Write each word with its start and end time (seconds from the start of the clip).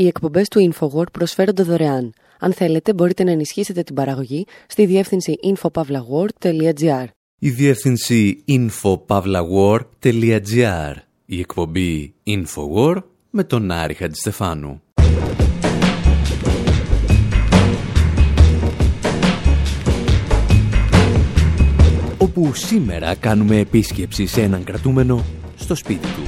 Οι 0.00 0.06
εκπομπές 0.06 0.48
του 0.48 0.72
InfoWord 0.72 1.12
προσφέρονται 1.12 1.62
δωρεάν. 1.62 2.12
Αν 2.38 2.52
θέλετε, 2.52 2.94
μπορείτε 2.94 3.24
να 3.24 3.30
ενισχύσετε 3.30 3.82
την 3.82 3.94
παραγωγή 3.94 4.46
στη 4.66 4.86
διεύθυνση 4.86 5.38
infopavlagor.gr. 5.42 7.04
Η 7.38 7.50
διεύθυνση 7.50 8.44
infopavlagor.gr. 8.48 10.94
Η 11.26 11.38
εκπομπή 11.38 12.14
InfoWord 12.26 13.02
με 13.30 13.44
τον 13.44 13.70
Άρη 13.70 13.94
Χατζηστεφάνου. 13.94 14.82
Όπου 22.18 22.54
σήμερα 22.54 23.14
κάνουμε 23.14 23.58
επίσκεψη 23.58 24.26
σε 24.26 24.42
έναν 24.42 24.64
κρατούμενο 24.64 25.24
στο 25.56 25.74
σπίτι 25.74 26.06
του. 26.06 26.22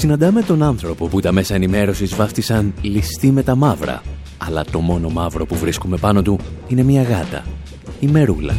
Συναντάμε 0.00 0.42
τον 0.42 0.62
άνθρωπο 0.62 1.08
που 1.08 1.20
τα 1.20 1.32
μέσα 1.32 1.54
ενημέρωσης 1.54 2.14
βάφτισαν 2.14 2.74
ληστή 2.80 3.30
με 3.30 3.42
τα 3.42 3.54
μαύρα. 3.54 4.02
Αλλά 4.38 4.64
το 4.64 4.80
μόνο 4.80 5.08
μαύρο 5.08 5.46
που 5.46 5.56
βρίσκουμε 5.56 5.96
πάνω 5.96 6.22
του 6.22 6.38
είναι 6.68 6.82
μια 6.82 7.02
γάτα. 7.02 7.44
Η 8.00 8.06
Μερούλα. 8.06 8.54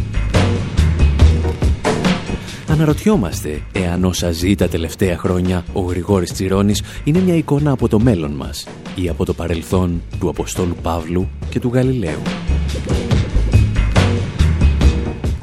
Αναρωτιόμαστε 2.67 3.61
εάν 3.71 4.03
όσα 4.03 4.31
ζει 4.31 4.55
τα 4.55 4.67
τελευταία 4.67 5.17
χρόνια 5.17 5.63
ο 5.73 5.81
Γρηγόρης 5.81 6.33
Τσιρόνης 6.33 6.83
είναι 7.03 7.19
μια 7.19 7.35
εικόνα 7.35 7.71
από 7.71 7.87
το 7.87 7.99
μέλλον 7.99 8.31
μας 8.31 8.67
ή 8.95 9.09
από 9.09 9.25
το 9.25 9.33
παρελθόν 9.33 10.01
του 10.19 10.29
Αποστόλου 10.29 10.75
Παύλου 10.81 11.29
και 11.49 11.59
του 11.59 11.71
Γαλιλαίου 11.73 12.21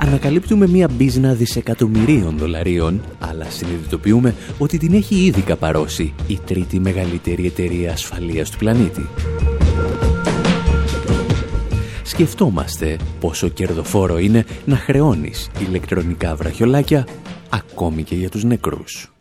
ανακαλύπτουμε 0.06 0.66
μία 0.66 0.88
μπίζνα 0.92 1.34
δισεκατομμυρίων 1.34 2.38
δολαρίων, 2.38 3.00
αλλά 3.18 3.44
συνειδητοποιούμε 3.50 4.34
ότι 4.58 4.78
την 4.78 4.94
έχει 4.94 5.14
ήδη 5.14 5.40
καπαρώσει 5.40 6.14
η 6.26 6.38
τρίτη 6.46 6.80
μεγαλύτερη 6.80 7.46
εταιρεία 7.46 7.92
ασφαλείας 7.92 8.50
του 8.50 8.58
πλανήτη. 8.58 9.08
Σκεφτόμαστε 12.02 12.96
πόσο 13.20 13.48
κερδοφόρο 13.48 14.18
είναι 14.18 14.44
να 14.64 14.76
χρεώνεις 14.76 15.50
ηλεκτρονικά 15.68 16.36
βραχιολάκια 16.36 17.06
ακόμη 17.50 18.02
και 18.02 18.14
για 18.14 18.28
τους 18.28 18.44
νεκρούς. 18.44 19.15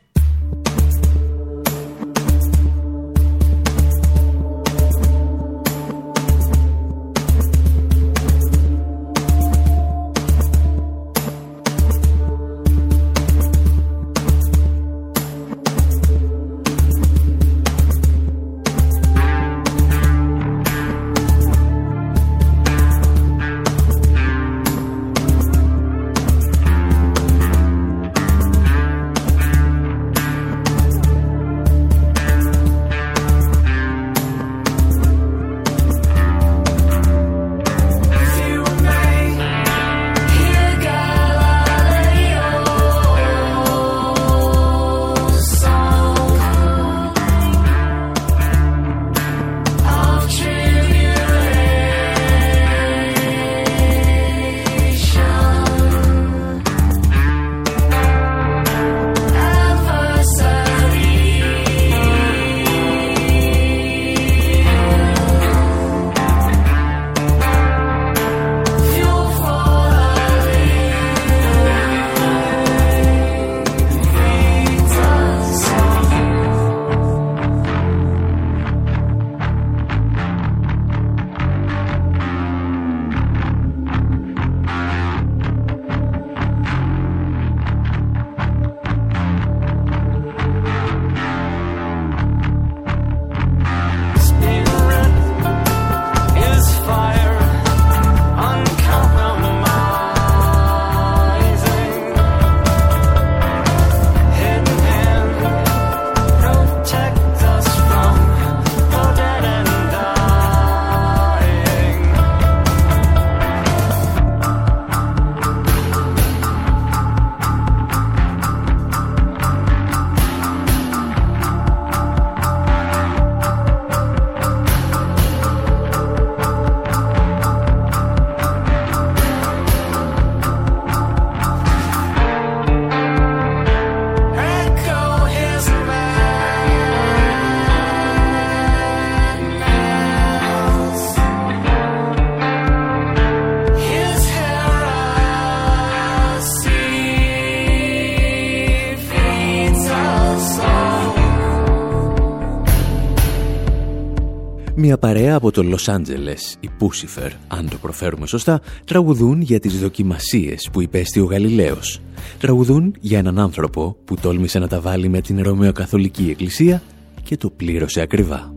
Παρέα 155.26 155.40
από 155.40 155.52
το 155.52 155.64
Λος 155.64 155.90
Άντζελες, 155.90 156.56
οι 156.60 156.70
Πούσιφερ, 156.78 157.32
αν 157.48 157.70
το 157.70 157.78
προφέρουμε 157.78 158.28
σωστά, 158.28 158.62
τραγουδούν 158.86 159.42
για 159.42 159.60
τις 159.60 159.80
δοκιμασίες 159.80 160.70
που 160.72 160.82
υπέστη 160.82 161.20
ο 161.20 161.26
Γαλιλαίος. 161.26 162.02
Τραγουδούν 162.40 162.96
για 163.00 163.18
έναν 163.18 163.40
άνθρωπο 163.40 163.98
που 164.06 164.16
τόλμησε 164.16 164.60
να 164.60 164.68
τα 164.68 164.82
βάλει 164.82 165.10
με 165.10 165.22
την 165.22 165.44
Ρωμαιοκαθολική 165.44 166.28
Εκκλησία 166.30 166.82
και 167.24 167.38
το 167.38 167.50
πλήρωσε 167.50 168.02
ακριβά. 168.02 168.54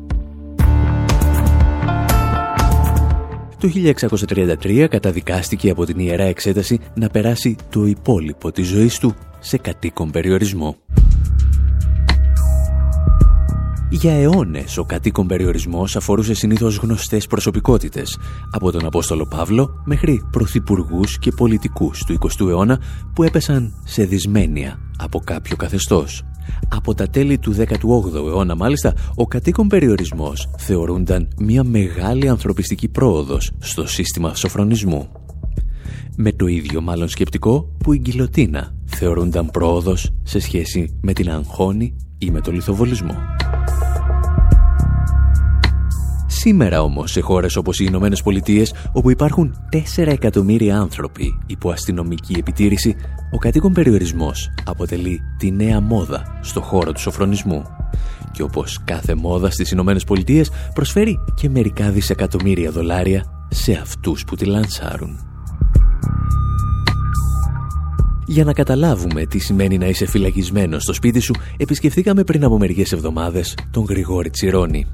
Το 3.59 3.69
1633 3.69 4.87
καταδικάστηκε 4.91 5.71
από 5.71 5.85
την 5.85 5.99
Ιερά 5.99 6.25
Εξέταση 6.25 6.81
να 6.95 7.09
περάσει 7.09 7.57
το 7.71 7.87
υπόλοιπο 7.87 8.53
της 8.53 8.67
ζωής 8.67 8.99
του 8.99 9.15
σε 9.41 9.57
κατοίκον 9.59 10.11
περιορισμό. 10.11 10.77
Για 13.91 14.13
αιώνες 14.13 14.79
ο 14.79 14.85
κατοίκον 14.85 15.27
περιορισμός 15.27 15.97
αφορούσε 15.97 16.35
συνήθως 16.35 16.77
γνωστές 16.77 17.27
προσωπικότητες, 17.27 18.19
από 18.51 18.71
τον 18.71 18.87
Απόστολο 18.87 19.27
Παύλο 19.27 19.83
μέχρι 19.85 20.23
πρωθυπουργούς 20.31 21.19
και 21.19 21.31
πολιτικούς 21.31 22.05
του 22.05 22.19
20ου 22.21 22.49
αιώνα 22.49 22.81
που 23.15 23.23
έπεσαν 23.23 23.75
σε 23.85 24.05
δυσμένεια 24.05 24.79
από 24.99 25.21
κάποιο 25.25 25.57
καθεστώς. 25.57 26.23
Από 26.69 26.95
τα 26.95 27.07
τέλη 27.07 27.39
του 27.39 27.55
18ου 27.55 28.15
αιώνα 28.15 28.57
μάλιστα, 28.57 28.95
ο 29.15 29.27
κατοίκον 29.27 29.69
περιορισμός 29.69 30.51
θεωρούνταν 30.59 31.29
μια 31.39 31.65
μεγάλη 31.65 32.29
ανθρωπιστική 32.29 32.89
πρόοδος 32.89 33.51
στο 33.59 33.87
σύστημα 33.87 34.35
σοφρονισμού. 34.35 35.09
Με 36.17 36.33
το 36.33 36.47
ίδιο 36.47 36.81
μάλλον 36.81 37.09
σκεπτικό 37.09 37.77
που 37.79 37.93
η 37.93 37.99
γκυλοτίνα 37.99 38.75
θεωρούνταν 38.85 39.51
πρόοδος 39.51 40.11
σε 40.23 40.39
σχέση 40.39 40.99
με 41.01 41.13
την 41.13 41.31
αγχώνη 41.31 41.97
ή 42.19 42.31
με 42.31 42.41
το 42.41 42.53
λιθοβολισμό. 42.53 43.17
Σήμερα 46.41 46.83
όμως 46.83 47.11
σε 47.11 47.21
χώρες 47.21 47.57
όπως 47.57 47.81
οι 47.81 47.85
Ηνωμένες 47.89 48.23
Πολιτείες, 48.23 48.75
όπου 48.93 49.11
υπάρχουν 49.11 49.55
4 49.97 50.07
εκατομμύρια 50.07 50.79
άνθρωποι 50.79 51.39
υπό 51.47 51.71
αστυνομική 51.71 52.35
επιτήρηση, 52.39 52.97
ο 53.35 53.39
κατοίκον 53.39 53.73
περιορισμός 53.73 54.51
αποτελεί 54.65 55.21
τη 55.39 55.51
νέα 55.51 55.81
μόδα 55.81 56.39
στο 56.43 56.61
χώρο 56.61 56.93
του 56.93 57.01
σοφρονισμού. 57.01 57.63
Και 58.33 58.43
όπως 58.43 58.81
κάθε 58.85 59.15
μόδα 59.15 59.51
στις 59.51 59.71
Ηνωμένες 59.71 60.05
Πολιτείες 60.05 60.51
προσφέρει 60.75 61.19
και 61.35 61.49
μερικά 61.49 61.91
δισεκατομμύρια 61.91 62.71
δολάρια 62.71 63.25
σε 63.49 63.73
αυτούς 63.73 64.25
που 64.25 64.37
τη 64.37 64.45
λανσάρουν. 64.45 65.19
Για 68.27 68.45
να 68.45 68.53
καταλάβουμε 68.53 69.27
τι 69.27 69.39
σημαίνει 69.39 69.79
να 69.79 69.87
είσαι 69.87 70.07
φυλακισμένος 70.07 70.83
στο 70.83 70.93
σπίτι 70.93 71.21
σου, 71.21 71.35
επισκεφθήκαμε 71.57 72.25
πριν 72.25 72.45
από 72.45 72.59
μερικές 72.59 72.93
εβδομάδες 72.93 73.55
τον 73.71 73.85
Γρηγόρη 73.85 74.31
Τσιρόνη. 74.31 74.87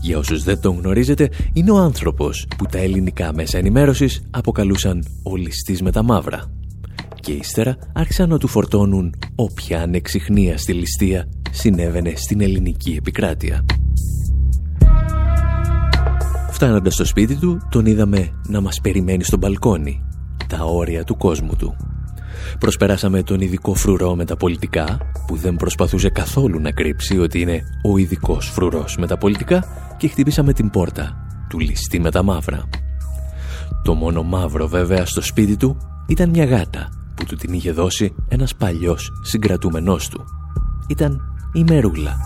Για 0.00 0.18
όσους 0.18 0.42
δεν 0.42 0.60
τον 0.60 0.78
γνωρίζετε, 0.78 1.30
είναι 1.52 1.70
ο 1.70 1.76
άνθρωπος 1.76 2.46
που 2.58 2.64
τα 2.66 2.78
ελληνικά 2.78 3.32
μέσα 3.34 3.58
ενημέρωσης 3.58 4.22
αποκαλούσαν 4.30 5.04
«ο 5.22 5.36
ληστής 5.36 5.82
με 5.82 5.90
τα 5.90 6.02
μαύρα». 6.02 6.52
Και 7.20 7.32
ύστερα 7.32 7.76
άρχισαν 7.92 8.28
να 8.28 8.38
του 8.38 8.48
φορτώνουν 8.48 9.14
όποια 9.34 9.82
ανεξιχνία 9.82 10.58
στη 10.58 10.72
ληστεία 10.72 11.28
συνέβαινε 11.50 12.12
στην 12.16 12.40
ελληνική 12.40 12.94
επικράτεια. 12.98 13.64
Φτάνοντας 16.50 16.94
στο 16.94 17.04
σπίτι 17.04 17.34
του, 17.34 17.60
τον 17.70 17.86
είδαμε 17.86 18.30
να 18.48 18.60
μας 18.60 18.80
περιμένει 18.80 19.24
στο 19.24 19.36
μπαλκόνι, 19.36 20.02
τα 20.48 20.64
όρια 20.64 21.04
του 21.04 21.16
κόσμου 21.16 21.56
του. 21.58 21.76
Προσπεράσαμε 22.58 23.22
τον 23.22 23.40
ειδικό 23.40 23.74
φρουρό 23.74 24.14
με 24.14 24.24
τα 24.24 24.36
πολιτικά, 24.36 24.98
που 25.26 25.36
δεν 25.36 25.56
προσπαθούσε 25.56 26.08
καθόλου 26.08 26.60
να 26.60 26.70
κρύψει 26.70 27.18
ότι 27.18 27.40
είναι 27.40 27.62
ο 27.82 27.98
ειδικός 27.98 28.50
φρουρός 28.50 28.96
με 28.96 29.06
τα 29.06 29.18
πολιτικά 29.18 29.64
και 29.96 30.08
χτυπήσαμε 30.08 30.52
την 30.52 30.70
πόρτα 30.70 31.26
του 31.48 31.58
ληστή 31.58 32.00
με 32.00 32.10
τα 32.10 32.22
μαύρα. 32.22 32.68
Το 33.84 33.94
μόνο 33.94 34.22
μαύρο 34.22 34.68
βέβαια 34.68 35.06
στο 35.06 35.20
σπίτι 35.20 35.56
του 35.56 35.76
ήταν 36.06 36.30
μια 36.30 36.44
γάτα 36.44 36.88
που 37.14 37.24
του 37.24 37.36
την 37.36 37.52
είχε 37.52 37.72
δώσει 37.72 38.14
ένας 38.28 38.54
παλιός 38.54 39.10
συγκρατούμενός 39.22 40.08
του. 40.08 40.24
Ήταν 40.88 41.20
η 41.52 41.64
Μερούλα. 41.68 42.16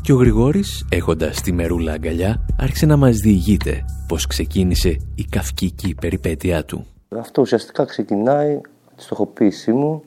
Και 0.00 0.12
ο 0.12 0.16
Γρηγόρης, 0.16 0.86
έχοντας 0.88 1.40
τη 1.40 1.52
Μερούλα 1.52 1.92
αγκαλιά, 1.92 2.46
άρχισε 2.56 2.86
να 2.86 2.96
μας 2.96 3.16
διηγείται 3.16 3.84
πως 4.08 4.26
ξεκίνησε 4.26 4.96
η 5.14 5.24
καυκική 5.24 5.94
περιπέτειά 5.94 6.64
του. 6.64 6.86
Αυτό 7.18 7.42
ουσιαστικά 7.42 7.84
ξεκινάει 7.84 8.60
τη 8.96 9.02
στοχοποίησή 9.02 9.72
μου 9.72 10.02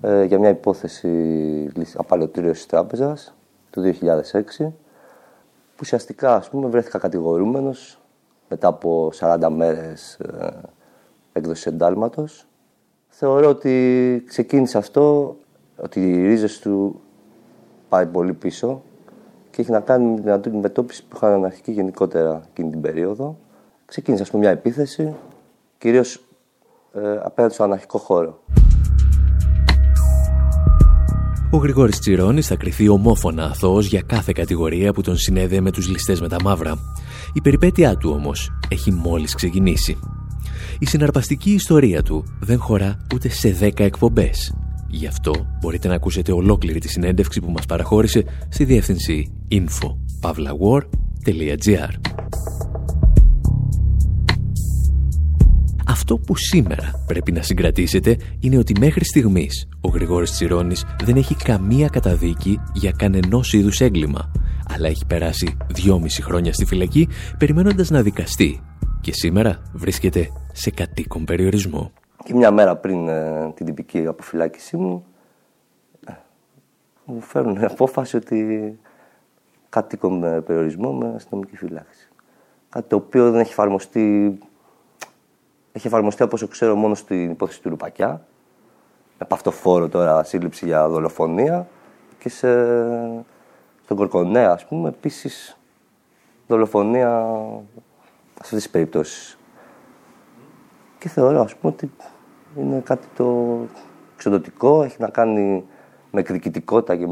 ε, 0.00 0.24
για 0.24 0.38
μια 0.38 0.48
υπόθεση 0.48 1.72
απαλωτήριωσης 1.96 2.66
τράπεζας 2.66 3.34
το 3.70 3.82
2006 3.82 4.42
που 4.58 5.80
ουσιαστικά 5.80 6.34
ας 6.34 6.48
πούμε 6.48 6.68
βρέθηκα 6.68 6.98
κατηγορούμενος 6.98 8.00
μετά 8.48 8.68
από 8.68 9.12
40 9.20 9.48
μέρες 9.50 10.14
ε, 10.14 10.60
έκδοσης 11.32 11.66
εντάλματος. 11.66 12.46
Θεωρώ 13.08 13.48
ότι 13.48 14.24
ξεκίνησε 14.26 14.78
αυτό, 14.78 15.36
ότι 15.76 16.00
οι 16.00 16.26
ρίζες 16.26 16.58
του 16.58 17.00
πάει 17.88 18.06
πολύ 18.06 18.32
πίσω 18.32 18.82
και 19.50 19.62
έχει 19.62 19.70
να 19.70 19.80
κάνει 19.80 20.04
με 20.10 20.20
την 20.20 20.30
αντιμετώπισης 20.30 21.02
που 21.02 21.16
είχαν 21.16 21.44
αρχική 21.44 21.72
γενικότερα 21.72 22.42
εκείνη 22.50 22.70
την 22.70 22.80
περίοδο. 22.80 23.36
Ξεκίνησε 23.84 24.22
ας 24.22 24.30
πούμε 24.30 24.42
μια 24.42 24.52
επίθεση, 24.52 25.14
κυρίως 25.78 26.27
ε, 27.02 27.20
απέναντι 27.22 27.54
στον 27.54 27.66
αναρχικό 27.66 27.98
χώρο. 27.98 28.38
Ο 31.50 31.56
Γρηγόρης 31.56 31.98
Τσιρόνης 31.98 32.46
θα 32.46 32.56
κρυθεί 32.56 32.88
ομόφωνα 32.88 33.44
αθώος 33.44 33.86
για 33.86 34.02
κάθε 34.06 34.32
κατηγορία 34.34 34.92
που 34.92 35.02
τον 35.02 35.16
συνέδεε 35.16 35.60
με 35.60 35.70
τους 35.70 35.88
ληστές 35.88 36.20
με 36.20 36.28
τα 36.28 36.36
μαύρα. 36.42 36.74
Η 37.32 37.40
περιπέτειά 37.40 37.96
του 37.96 38.10
όμως 38.14 38.50
έχει 38.68 38.92
μόλις 38.92 39.34
ξεκινήσει. 39.34 39.98
Η 40.78 40.86
συναρπαστική 40.86 41.50
ιστορία 41.50 42.02
του 42.02 42.24
δεν 42.40 42.58
χωρά 42.58 43.06
ούτε 43.14 43.28
σε 43.28 43.56
10 43.60 43.80
εκπομπές. 43.80 44.54
Γι' 44.88 45.06
αυτό 45.06 45.32
μπορείτε 45.60 45.88
να 45.88 45.94
ακούσετε 45.94 46.32
ολόκληρη 46.32 46.78
τη 46.78 46.88
συνέντευξη 46.88 47.40
που 47.40 47.50
μας 47.50 47.66
παραχώρησε 47.66 48.24
στη 48.48 48.64
διεύθυνση 48.64 49.32
info.pavlawar.gr 49.50 51.90
Αυτό 55.98 56.18
που 56.18 56.36
σήμερα 56.36 57.02
πρέπει 57.06 57.32
να 57.32 57.42
συγκρατήσετε 57.42 58.16
είναι 58.40 58.58
ότι 58.58 58.72
μέχρι 58.80 59.04
στιγμής 59.04 59.68
ο 59.80 59.88
Γρηγόρης 59.88 60.30
Τσιρόνης 60.30 60.84
δεν 61.04 61.16
έχει 61.16 61.34
καμία 61.34 61.88
καταδίκη 61.88 62.60
για 62.72 62.92
κανενός 62.98 63.52
είδους 63.52 63.80
έγκλημα, 63.80 64.32
αλλά 64.74 64.88
έχει 64.88 65.06
περάσει 65.06 65.56
δυόμιση 65.68 66.22
χρόνια 66.22 66.52
στη 66.52 66.64
φυλακή 66.64 67.08
περιμένοντας 67.38 67.90
να 67.90 68.02
δικαστεί 68.02 68.60
και 69.00 69.12
σήμερα 69.12 69.62
βρίσκεται 69.72 70.28
σε 70.52 70.70
κατοίκον 70.70 71.24
περιορισμό. 71.24 71.92
Και 72.24 72.34
μια 72.34 72.50
μέρα 72.50 72.76
πριν 72.76 73.08
ε, 73.08 73.52
την 73.54 73.66
τυπική 73.66 74.06
αποφυλάκησή 74.06 74.76
μου 74.76 75.04
ε, 76.06 76.12
μου 77.04 77.20
φέρνουν 77.20 77.64
απόφαση 77.64 78.16
ότι 78.16 78.78
κατοίκον 79.68 80.18
με 80.18 80.40
περιορισμό 80.40 80.92
με 80.92 81.12
αστυνομική 81.14 81.56
φυλάξη. 81.56 82.08
Κάτι 82.68 82.88
το 82.88 82.96
οποίο 82.96 83.30
δεν 83.30 83.40
έχει 83.40 83.50
εφαρμοστεί 83.50 84.38
έχει 85.78 85.86
εφαρμοστεί 85.86 86.22
όπως 86.22 86.48
ξέρω 86.48 86.74
μόνο 86.74 86.94
στην 86.94 87.30
υπόθεση 87.30 87.62
του 87.62 87.68
Ρουπακιά. 87.68 88.26
Με 89.18 89.50
φόρο 89.50 89.88
τώρα 89.88 90.24
σύλληψη 90.24 90.66
για 90.66 90.88
δολοφονία 90.88 91.68
και 92.18 92.28
σε... 92.28 92.48
στον 93.84 93.96
Κορκονέα, 93.96 94.50
ας 94.50 94.66
πούμε, 94.66 94.88
επίσης 94.88 95.58
δολοφονία 96.46 97.24
σε 98.16 98.40
αυτές 98.40 98.58
τις 98.58 98.70
περιπτώσεις. 98.70 99.38
Και 100.98 101.08
θεωρώ, 101.08 101.40
ας 101.40 101.56
πούμε, 101.56 101.72
ότι 101.72 101.90
είναι 102.56 102.80
κάτι 102.80 103.06
το 103.16 103.58
εξοδοτικό, 104.14 104.82
έχει 104.82 104.96
να 104.98 105.08
κάνει 105.08 105.64
με 106.10 106.20
εκδικητικότητα 106.20 106.96
και 106.96 107.06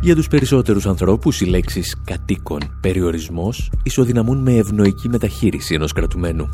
Για 0.00 0.14
τους 0.14 0.28
περισσότερους 0.28 0.86
ανθρώπους 0.86 1.40
οι 1.40 1.44
λέξεις 1.44 1.96
κατοίκον, 2.04 2.78
περιορισμός 2.80 3.70
ισοδυναμούν 3.82 4.38
με 4.38 4.54
ευνοϊκή 4.54 5.08
μεταχείριση 5.08 5.74
ενός 5.74 5.92
κρατουμένου. 5.92 6.48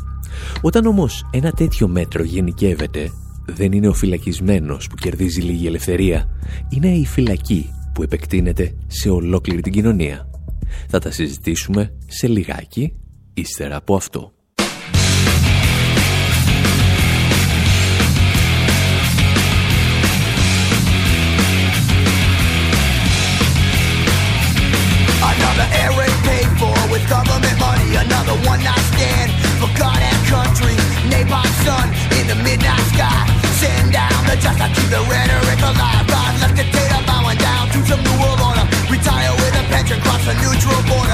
Όταν 0.61 0.85
όμως 0.85 1.25
ένα 1.31 1.51
τέτοιο 1.51 1.87
μέτρο 1.87 2.23
γενικεύεται, 2.23 3.11
δεν 3.45 3.71
είναι 3.71 3.87
ο 3.87 3.93
φυλακισμένος 3.93 4.87
που 4.87 4.95
κερδίζει 4.95 5.41
λίγη 5.41 5.67
ελευθερία, 5.67 6.29
είναι 6.69 6.87
η 6.87 7.05
φυλακή 7.05 7.69
που 7.93 8.03
επεκτείνεται 8.03 8.75
σε 8.87 9.09
ολόκληρη 9.09 9.61
την 9.61 9.71
κοινωνία. 9.71 10.29
Θα 10.87 10.99
τα 10.99 11.11
συζητήσουμε 11.11 11.93
σε 12.07 12.27
λιγάκι, 12.27 12.93
ύστερα 13.33 13.75
από 13.75 13.95
αυτό. 13.95 14.34
To 34.75 34.83
the 34.89 35.01
rhetoric. 35.09 35.59
God 35.59 36.33
left 36.41 36.57
bowing 37.07 37.37
down 37.37 37.67
to 37.73 37.79
some 37.89 38.01
new 38.03 38.17
order. 38.27 38.65
Retire 38.91 39.33
with 39.41 39.55
a 39.61 39.63
pension, 39.71 39.99
cross 40.01 40.27
a 40.27 40.33
neutral 40.43 40.81
border. 40.89 41.04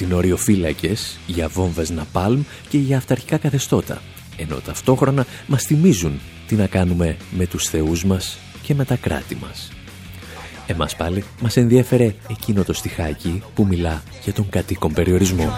Συνοριοφύλακες, 0.00 1.18
για 1.26 1.48
βόμβες 1.48 1.90
Ναπάλμ 1.90 2.42
και 2.68 2.78
για 2.78 2.96
αυταρχικά 2.96 3.36
καθεστώτα, 3.36 4.02
ενώ 4.36 4.56
ταυτόχρονα 4.56 5.26
μας 5.46 5.62
θυμίζουν 5.62 6.20
τι 6.46 6.54
να 6.54 6.66
κάνουμε 6.66 7.16
με 7.30 7.46
τους 7.46 7.64
θεούς 7.64 8.04
μας 8.04 8.38
και 8.62 8.74
με 8.74 8.84
τα 8.84 8.96
κράτη 8.96 9.36
μας. 9.40 9.70
Εμάς 10.66 10.96
πάλι 10.96 11.24
μας 11.40 11.56
ενδιέφερε 11.56 12.14
εκείνο 12.30 12.64
το 12.64 12.72
στιχάκι 12.72 13.42
που 13.54 13.66
μιλά 13.66 14.02
για 14.24 14.32
τον 14.32 14.48
κατοίκον 14.48 14.92
περιορισμό. 14.92 15.54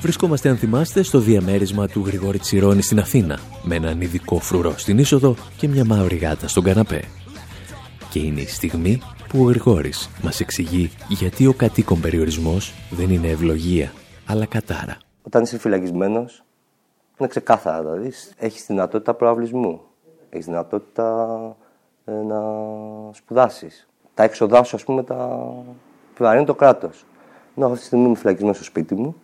Βρισκόμαστε, 0.00 0.48
αν 0.48 0.56
θυμάστε, 0.56 1.02
στο 1.02 1.18
διαμέρισμα 1.18 1.86
του 1.86 2.02
Γρηγόρη 2.06 2.38
Τσιρόνη 2.38 2.82
στην 2.82 2.98
Αθήνα, 2.98 3.38
με 3.62 3.74
έναν 3.74 4.00
ειδικό 4.00 4.40
φρουρό 4.40 4.74
στην 4.76 4.98
είσοδο 4.98 5.36
και 5.56 5.68
μια 5.68 5.84
μαύρη 5.84 6.16
γάτα 6.16 6.48
στον 6.48 6.62
καναπέ. 6.62 7.04
Και 8.10 8.18
είναι 8.18 8.40
η 8.40 8.46
στιγμή 8.46 9.00
που 9.28 9.42
ο 9.42 9.42
Γρηγόρης 9.42 10.10
μας 10.22 10.40
εξηγεί 10.40 10.90
γιατί 11.08 11.46
ο 11.46 11.52
κατοίκον 11.52 12.00
περιορισμός 12.00 12.74
δεν 12.90 13.10
είναι 13.10 13.28
ευλογία, 13.28 13.92
αλλά 14.26 14.46
κατάρα. 14.46 14.96
Όταν 15.22 15.42
είσαι 15.42 15.58
φυλακισμένος, 15.58 16.44
είναι 17.18 17.28
ξεκάθαρα 17.28 17.82
δηλαδή. 17.82 18.12
Έχεις 18.36 18.66
δυνατότητα 18.66 19.14
προαυλισμού. 19.14 19.80
Έχεις 20.30 20.46
δυνατότητα 20.46 21.56
ε, 22.04 22.12
να 22.12 22.40
σπουδάσεις. 23.12 23.88
Τα 24.14 24.22
έξοδά 24.22 24.62
σου, 24.62 24.76
ας 24.76 24.84
πούμε, 24.84 25.02
τα 25.02 25.40
επιβαρύνει 26.12 26.44
το 26.44 26.54
κράτος. 26.54 27.04
Ενώ 27.56 27.66
αυτή 27.66 27.78
τη 27.78 27.84
στιγμή 27.84 28.04
είμαι 28.06 28.16
φυλακισμένος 28.16 28.56
στο 28.56 28.64
σπίτι 28.64 28.94
μου, 28.94 29.14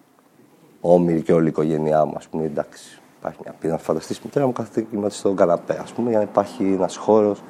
όμοιροι 0.81 1.23
και 1.23 1.33
όλη 1.33 1.45
η 1.45 1.49
οικογένειά 1.49 2.05
μου, 2.05 2.15
ας 2.17 2.29
πούμε, 2.29 2.45
εντάξει. 2.45 3.01
Υπάρχει 3.19 3.39
μια 3.43 3.55
πίνα, 3.61 3.79
φανταστείς 3.79 4.17
η 4.17 4.21
μητέρα 4.25 4.47
μου 4.47 4.53
κάθεται 4.53 4.87
και 4.91 5.09
στον 5.09 5.37
καναπέ, 5.37 5.79
ας 5.83 5.93
πούμε, 5.93 6.09
για 6.09 6.19
να 6.19 6.25
υπάρχει 6.25 6.65
ένας 6.65 6.97
χώρος. 6.97 7.43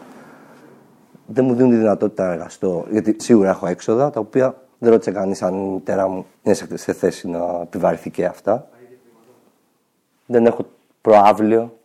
Δεν 1.26 1.44
μου 1.44 1.54
δίνουν 1.54 1.70
τη 1.70 1.76
δυνατότητα 1.76 2.26
να 2.26 2.32
εργαστώ, 2.32 2.86
γιατί 2.90 3.16
σίγουρα 3.18 3.48
έχω 3.48 3.66
έξοδα 3.66 4.10
τα 4.10 4.20
οποία 4.20 4.56
δεν 4.78 4.90
ρώτησε 4.90 5.10
κανείς 5.10 5.42
αν 5.42 5.54
η 5.54 5.72
μητέρα 5.72 6.08
μου 6.08 6.26
είναι 6.42 6.54
σε 6.74 6.92
θέση 6.92 7.28
να 7.28 7.60
επιβαρυνθεί 7.62 8.10
και 8.10 8.24
αυτά. 8.24 8.68
Δεν 10.26 10.46
έχω 10.46 10.66
προάβλιο. 11.00 11.78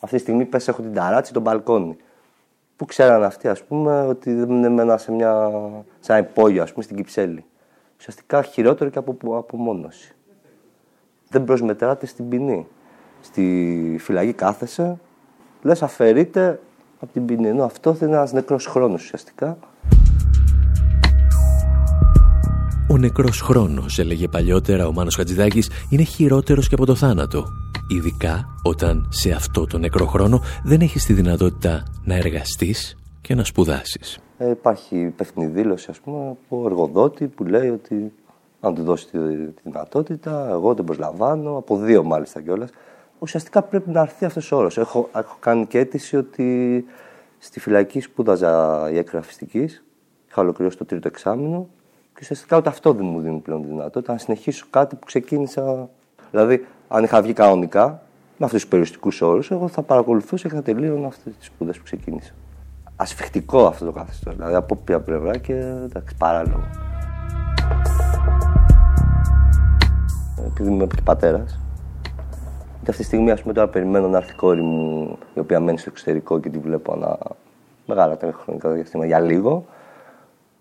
Αυτή 0.00 0.16
τη 0.16 0.22
στιγμή 0.22 0.44
πες 0.44 0.68
έχω 0.68 0.82
την 0.82 0.94
ταράτση, 0.94 1.32
τον 1.32 1.42
μπαλκόνι. 1.42 1.96
Πού 2.76 2.84
ξέραν 2.84 3.24
αυτοί, 3.24 3.48
ας 3.48 3.62
πούμε, 3.64 4.06
ότι 4.06 4.34
δεν 4.34 4.64
έμενα 4.64 4.96
σε, 4.98 5.12
μια, 5.12 5.50
σε 6.00 6.12
ένα 6.12 6.28
υπόγειο, 6.28 6.62
ας 6.62 6.70
πούμε, 6.72 6.84
στην 6.84 6.96
Κυψέλη. 6.96 7.44
Ουσιαστικά 7.98 8.42
χειρότερο 8.42 8.90
και 8.90 8.98
από 8.98 9.36
απομόνωση. 9.36 10.14
Δεν 11.28 11.44
προσμετράτε 11.44 12.06
στην 12.06 12.28
ποινή. 12.28 12.66
Στη 13.20 13.96
φυλακή 14.00 14.32
κάθεσαι, 14.32 14.98
λες 15.62 15.82
αφαιρείται 15.82 16.60
από 17.00 17.12
την 17.12 17.26
ποινή. 17.26 17.48
Ενώ 17.48 17.64
αυτό 17.64 17.96
είναι 18.02 18.16
ένας 18.16 18.32
νεκρός 18.32 18.66
χρόνος 18.66 19.02
ουσιαστικά. 19.02 19.58
Ο 22.90 22.96
νεκρός 22.98 23.40
χρόνος, 23.40 23.98
έλεγε 23.98 24.28
παλιότερα 24.28 24.86
ο 24.86 24.92
Μάνος 24.92 25.14
Χατζηδάκης, 25.14 25.70
είναι 25.90 26.02
χειρότερος 26.02 26.68
και 26.68 26.74
από 26.74 26.86
το 26.86 26.94
θάνατο. 26.94 27.44
Ειδικά 27.88 28.48
όταν 28.62 29.08
σε 29.10 29.30
αυτό 29.30 29.66
το 29.66 29.78
νεκρό 29.78 30.06
χρόνο 30.06 30.40
δεν 30.64 30.80
έχεις 30.80 31.04
τη 31.04 31.12
δυνατότητα 31.12 31.82
να 32.04 32.14
εργαστείς 32.14 32.96
και 33.20 33.34
να 33.34 33.44
σπουδάσεις. 33.44 34.18
Ε, 34.38 34.50
υπάρχει 34.50 34.96
υπεύθυνη 34.96 35.46
δήλωση, 35.46 35.86
ας 35.90 36.00
πούμε, 36.00 36.28
από 36.28 36.66
εργοδότη 36.66 37.26
που 37.26 37.44
λέει 37.44 37.68
ότι 37.68 38.12
αν 38.60 38.74
του 38.74 38.82
δώσει 38.82 39.06
τη, 39.06 39.18
δυνατότητα, 39.62 40.48
εγώ 40.50 40.74
δεν 40.74 40.84
προσλαμβάνω, 40.84 41.56
από 41.56 41.76
δύο 41.76 42.02
μάλιστα 42.04 42.40
κιόλας. 42.40 42.70
Ουσιαστικά 43.22 43.62
πρέπει 43.62 43.90
να 43.90 44.00
έρθει 44.00 44.24
αυτός 44.24 44.52
ο 44.52 44.56
όρος. 44.56 44.78
Έχω, 44.78 45.08
έχω 45.14 45.36
κάνει 45.40 45.66
και 45.66 45.78
αίτηση 45.78 46.16
ότι 46.16 46.84
στη 47.38 47.60
φυλακή 47.60 48.00
σπούδαζα 48.00 48.88
η 48.90 48.98
εκγραφιστική. 48.98 49.68
Είχα 50.28 50.42
ολοκληρώσει 50.42 50.76
το 50.76 50.84
τρίτο 50.84 51.08
εξάμεινο 51.08 51.68
και 52.12 52.18
ουσιαστικά 52.20 52.56
ούτε 52.56 52.68
αυτό 52.68 52.92
δεν 52.92 53.04
μου 53.04 53.20
δίνει 53.20 53.38
πλέον 53.38 53.62
τη 53.62 53.68
δυνατότητα 53.68 54.12
να 54.12 54.18
συνεχίσω 54.18 54.66
κάτι 54.70 54.96
που 54.96 55.06
ξεκίνησα. 55.06 55.88
Δηλαδή, 56.30 56.66
αν 56.88 57.04
είχα 57.04 57.22
βγει 57.22 57.32
κανονικά, 57.32 58.02
με 58.36 58.44
αυτούς 58.44 58.60
τους 58.60 58.68
περιοριστικούς 58.68 59.20
όρους, 59.20 59.50
εγώ 59.50 59.68
θα 59.68 59.82
παρακολουθούσα 59.82 60.48
και 60.48 60.54
θα 60.54 60.62
τελείωνα 60.62 61.06
αυτές 61.06 61.36
τις 61.36 61.46
σπουδέ 61.46 61.72
που 61.72 61.82
ξεκίνησα. 61.82 62.32
Ασφιχτικό 62.96 63.66
αυτό 63.66 63.84
το 63.84 63.92
καθεστώς. 63.92 64.34
Δηλαδή, 64.36 64.54
από 64.54 64.76
ποια 64.76 65.00
πλευρά 65.00 65.36
και 65.36 65.54
εντάξει, 65.54 66.16
παράλογο. 66.18 66.64
Επειδή 70.46 70.70
είμαι 70.70 70.86
και 70.86 71.02
πατέρας, 71.02 71.60
και 72.90 72.96
αυτή 72.96 73.08
τη 73.08 73.16
στιγμή, 73.16 73.30
ας 73.30 73.40
πούμε, 73.40 73.54
τώρα 73.54 73.68
περιμένω 73.68 74.08
να 74.08 74.16
έρθει 74.16 74.32
η 74.32 74.34
κόρη 74.34 74.62
μου, 74.62 75.18
η 75.34 75.38
οποία 75.38 75.60
μένει 75.60 75.78
στο 75.78 75.90
εξωτερικό 75.92 76.40
και 76.40 76.48
τη 76.48 76.58
βλέπω 76.58 76.92
ένα 76.96 77.18
μεγάλα 77.86 78.18
χρονικά 78.42 78.68
διαστήματα 78.68 79.06
για 79.08 79.20
λίγο 79.20 79.66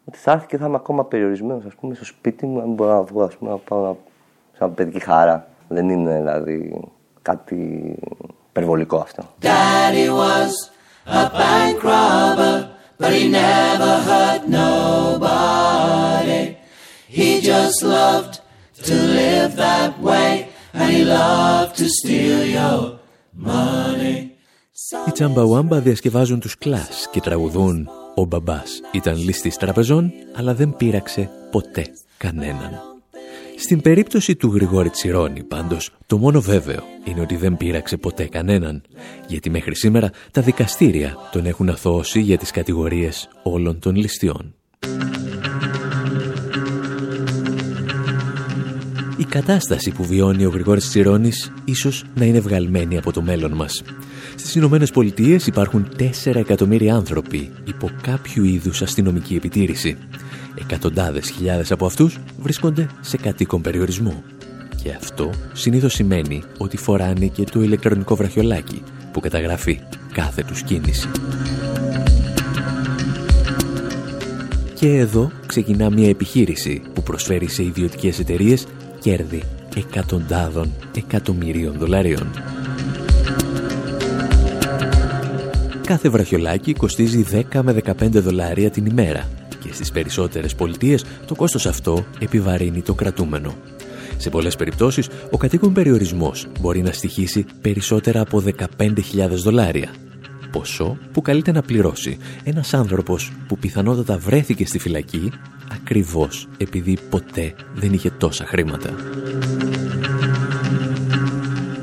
ότι 0.05 0.17
θα 0.17 0.31
έρθει 0.31 0.47
και 0.47 0.57
θα 0.57 0.65
είμαι 0.65 0.75
ακόμα 0.75 1.05
περιορισμένος, 1.05 1.65
ας 1.65 1.75
πούμε, 1.75 1.95
στο 1.95 2.05
σπίτι 2.05 2.45
μου, 2.45 2.61
αν 2.61 2.73
μπορώ 2.73 2.93
να 2.93 3.01
βγω, 3.01 3.23
ας 3.23 3.35
πούμε, 3.35 3.51
να 3.51 3.57
πάω 3.57 3.81
να... 3.81 3.95
σαν 4.57 4.73
παιδική 4.73 4.99
χαρά. 4.99 5.47
Δεν 5.67 5.89
είναι 5.89 6.17
δηλαδή 6.17 6.81
κάτι 7.21 7.95
υπερβολικό 8.49 8.97
αυτό. 8.97 9.23
Daddy 9.41 10.09
was 10.09 10.51
a 11.05 11.29
bank 11.39 11.83
robber, 11.83 12.55
but 12.99 13.11
he 13.17 13.29
never 13.29 13.93
hurt 14.09 14.41
nobody. 14.63 16.43
He 17.17 17.41
just 17.41 17.83
loved 17.83 18.35
to 18.87 18.95
live 19.19 19.55
that 19.55 19.91
way, 20.09 20.48
and 20.73 20.91
he 20.91 21.03
loved 21.03 21.75
to 21.77 21.87
steal 21.99 22.41
your 22.57 22.99
money. 23.33 24.29
Οι 25.07 25.11
Τσαμπαουάμπα 25.11 25.79
διασκευάζουν 25.79 26.39
τους 26.39 26.57
κλάς 26.57 27.07
και 27.11 27.19
τραγουδούν 27.19 27.89
ο 28.15 28.25
μπαμπάς 28.25 28.81
ήταν 28.91 29.17
λίστης 29.17 29.57
τραπεζών, 29.57 30.11
αλλά 30.35 30.53
δεν 30.53 30.75
πείραξε 30.75 31.29
ποτέ 31.51 31.85
κανέναν. 32.17 32.81
Στην 33.57 33.81
περίπτωση 33.81 34.35
του 34.35 34.51
Γρηγόρη 34.53 34.89
Τσιρόνη, 34.89 35.43
πάντως, 35.43 35.89
το 36.05 36.17
μόνο 36.17 36.41
βέβαιο 36.41 36.83
είναι 37.03 37.21
ότι 37.21 37.35
δεν 37.35 37.57
πείραξε 37.57 37.97
ποτέ 37.97 38.25
κανέναν, 38.25 38.81
γιατί 39.27 39.49
μέχρι 39.49 39.75
σήμερα 39.75 40.11
τα 40.31 40.41
δικαστήρια 40.41 41.17
τον 41.31 41.45
έχουν 41.45 41.69
αθώσει 41.69 42.19
για 42.19 42.37
τις 42.37 42.51
κατηγορίες 42.51 43.29
όλων 43.43 43.79
των 43.79 43.95
ληστειών. 43.95 44.53
Η 49.19 49.25
κατάσταση 49.25 49.91
που 49.91 50.03
βιώνει 50.03 50.45
ο 50.45 50.49
Γρηγόρης 50.49 50.89
Τσιρόνης 50.89 51.51
ίσως 51.65 52.03
να 52.15 52.25
είναι 52.25 52.39
βγαλμένη 52.39 52.97
από 52.97 53.11
το 53.11 53.21
μέλλον 53.21 53.51
μας. 53.51 53.83
Στις 54.35 54.55
Ηνωμένες 54.55 54.91
Πολιτείες 54.91 55.47
υπάρχουν 55.47 55.87
4 55.97 56.35
εκατομμύρια 56.35 56.95
άνθρωποι 56.95 57.51
υπό 57.63 57.89
κάποιο 58.01 58.43
είδους 58.43 58.81
αστυνομική 58.81 59.35
επιτήρηση. 59.35 59.97
Εκατοντάδες 60.61 61.29
χιλιάδες 61.29 61.71
από 61.71 61.85
αυτούς 61.85 62.17
βρίσκονται 62.39 62.87
σε 63.01 63.17
κατοίκον 63.17 63.61
περιορισμό. 63.61 64.23
Και 64.83 64.91
αυτό 64.91 65.29
συνήθως 65.53 65.93
σημαίνει 65.93 66.43
ότι 66.57 66.77
φοράνε 66.77 67.27
και 67.27 67.43
το 67.43 67.61
ηλεκτρονικό 67.61 68.15
βραχιολάκι 68.15 68.83
που 69.11 69.19
καταγράφει 69.19 69.79
κάθε 70.13 70.43
τους 70.43 70.61
κίνηση. 70.63 71.09
Και 74.73 74.97
εδώ 74.97 75.31
ξεκινά 75.45 75.89
μια 75.89 76.09
επιχείρηση 76.09 76.81
που 76.93 77.03
προσφέρει 77.03 77.47
σε 77.47 77.63
ιδιωτικές 77.63 78.19
εταιρείες 78.19 78.65
κέρδη 78.99 79.43
εκατοντάδων 79.75 80.73
εκατομμυρίων 80.95 81.77
δολαρίων. 81.77 82.31
Κάθε 85.85 86.09
βραχιολάκι 86.09 86.73
κοστίζει 86.73 87.25
10 87.53 87.61
με 87.63 87.81
15 87.85 88.09
δολάρια 88.11 88.69
την 88.69 88.85
ημέρα 88.85 89.27
και 89.63 89.73
στις 89.73 89.91
περισσότερες 89.91 90.55
πολιτείες 90.55 91.03
το 91.25 91.35
κόστος 91.35 91.65
αυτό 91.65 92.05
επιβαρύνει 92.19 92.81
το 92.81 92.93
κρατούμενο. 92.93 93.55
Σε 94.17 94.29
πολλές 94.29 94.55
περιπτώσεις, 94.55 95.09
ο 95.31 95.37
κατοίκον 95.37 95.73
περιορισμός 95.73 96.47
μπορεί 96.59 96.81
να 96.81 96.91
στοιχήσει 96.91 97.45
περισσότερα 97.61 98.21
από 98.21 98.43
15.000 98.77 99.27
δολάρια. 99.29 99.89
Ποσό 100.51 100.97
που 101.11 101.21
καλείται 101.21 101.51
να 101.51 101.61
πληρώσει 101.61 102.17
ένας 102.43 102.73
άνθρωπος 102.73 103.31
που 103.47 103.57
πιθανότατα 103.57 104.17
βρέθηκε 104.17 104.65
στη 104.65 104.79
φυλακή 104.79 105.31
ακριβώς 105.71 106.47
επειδή 106.57 106.97
ποτέ 107.09 107.53
δεν 107.73 107.93
είχε 107.93 108.09
τόσα 108.09 108.45
χρήματα. 108.45 108.89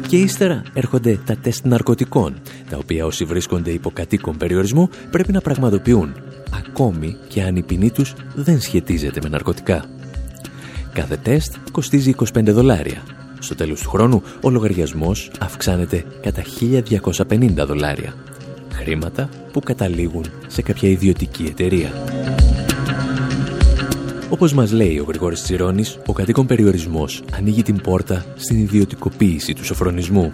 Και 0.08 0.16
ύστερα 0.16 0.62
έρχονται 0.72 1.18
τα 1.24 1.36
τεστ 1.36 1.64
ναρκωτικών, 1.64 2.34
τα 2.70 2.76
οποία 2.76 3.06
όσοι 3.06 3.24
βρίσκονται 3.24 3.70
υπό 3.70 3.90
κατοίκον 3.90 4.36
περιορισμό 4.36 4.88
πρέπει 5.10 5.32
να 5.32 5.40
πραγματοποιούν, 5.40 6.14
ακόμη 6.50 7.16
και 7.28 7.42
αν 7.42 7.56
η 7.56 7.62
ποινή 7.62 7.90
τους 7.90 8.14
δεν 8.34 8.60
σχετίζεται 8.60 9.20
με 9.22 9.28
ναρκωτικά. 9.28 9.84
Κάθε 10.92 11.16
τεστ 11.16 11.54
κοστίζει 11.72 12.14
25 12.34 12.44
δολάρια. 12.44 13.02
Στο 13.38 13.54
τέλος 13.54 13.80
του 13.80 13.88
χρόνου, 13.88 14.22
ο 14.40 14.50
λογαριασμός 14.50 15.30
αυξάνεται 15.40 16.04
κατά 16.22 16.42
1250 17.28 17.66
δολάρια. 17.66 18.14
Χρήματα 18.76 19.28
που 19.52 19.60
καταλήγουν 19.60 20.24
σε 20.46 20.62
κάποια 20.62 20.88
ιδιωτική 20.88 21.44
εταιρεία. 21.44 21.90
Όπως 24.30 24.52
μας 24.52 24.72
λέει 24.72 24.98
ο 24.98 25.04
Γρηγόρης 25.08 25.42
Τσιρόνης, 25.42 25.98
ο 26.06 26.12
κατοίκον 26.12 26.46
περιορισμός 26.46 27.24
ανοίγει 27.36 27.62
την 27.62 27.80
πόρτα 27.80 28.24
στην 28.36 28.58
ιδιωτικοποίηση 28.58 29.54
του 29.54 29.64
σοφρονισμού. 29.64 30.30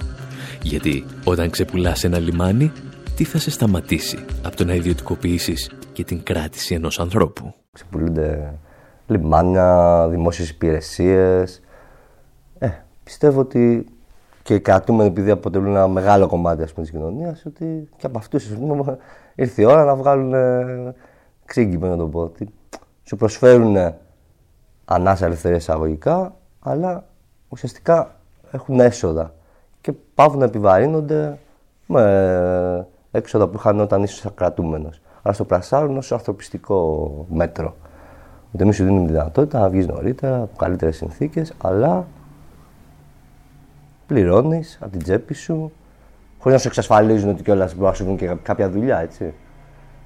Γιατί 0.63 1.05
όταν 1.25 1.51
ξεπουλάς 1.51 2.05
ένα 2.05 2.19
λιμάνι, 2.19 2.73
τι 3.17 3.25
θα 3.25 3.39
σε 3.39 3.51
σταματήσει 3.51 4.19
από 4.43 4.57
το 4.57 4.65
να 4.65 4.75
ιδιωτικοποιήσεις 4.75 5.71
και 5.93 6.05
την 6.05 6.23
κράτηση 6.23 6.75
ενός 6.75 7.01
ανθρώπου; 7.01 7.55
Ξεπουλούνται 7.73 8.59
λιμάνια, 9.07 10.07
δημόσιες 10.11 10.51
υπηρεσίες. 10.51 11.61
Ε, 12.59 12.69
πιστεύω 13.05 13.41
ότι 13.41 13.87
και 14.43 14.55
οι 14.55 14.61
κρατούμενοι, 14.61 15.09
επειδή 15.09 15.31
αποτελούν 15.31 15.71
ένα 15.71 15.89
μεγάλο 15.89 16.27
κομμάτι 16.27 16.63
ας 16.63 16.73
πούμε, 16.73 16.87
της 16.87 16.95
κοινωνίας, 16.95 17.45
ότι 17.47 17.89
και 17.97 18.07
από 18.07 18.19
αυτούς 18.19 18.49
πούμε, 18.49 18.97
ήρθε 19.35 19.63
η 19.63 19.65
ώρα 19.65 19.85
να 19.85 19.95
βγάλουν 19.95 20.35
ξύγκι, 21.45 21.77
να 21.77 21.97
το 21.97 22.07
πω. 22.07 22.21
Ότι 22.21 22.49
σου 23.05 23.17
προσφέρουν 23.17 23.77
ανάσα 24.85 25.27
ελευθερία 25.27 25.57
εισαγωγικά, 25.57 26.35
αλλά 26.61 27.05
ουσιαστικά 27.49 28.15
έχουν 28.51 28.81
έσοδα 28.81 29.35
και 29.81 29.93
πάβουν 30.15 30.39
να 30.39 30.45
επιβαρύνονται 30.45 31.39
με 31.87 32.87
έξοδα 33.11 33.49
που 33.49 33.57
είχαν 33.57 33.81
όταν 33.81 34.03
ήσουν 34.03 34.35
κρατούμενος. 34.35 35.01
Αλλά 35.23 35.35
στο 35.35 35.45
πρασάρουν 35.45 35.97
ως 35.97 36.13
ανθρωπιστικό 36.13 37.27
μέτρο. 37.29 37.75
Ότι 38.55 38.63
εμείς 38.63 38.77
σου 38.77 38.85
δίνουμε 38.85 39.07
τη 39.07 39.13
δυνατότητα 39.13 39.59
να 39.59 39.69
βγεις 39.69 39.87
νωρίτερα, 39.87 40.43
από 40.43 40.57
καλύτερες 40.57 40.97
συνθήκες, 40.97 41.53
αλλά 41.63 42.07
πληρώνεις 44.07 44.79
από 44.81 44.91
την 44.91 45.03
τσέπη 45.03 45.35
σου, 45.35 45.73
χωρίς 46.39 46.57
να 46.57 46.59
σου 46.59 46.69
εξασφαλίζουν 46.69 47.29
ότι 47.29 47.43
κιόλας 47.43 47.75
μπορεί 47.75 47.87
να 47.87 47.95
σου 47.95 48.05
βγουν 48.05 48.17
και 48.17 48.37
κάποια 48.43 48.71
δουλειά, 48.71 49.01
έτσι. 49.01 49.35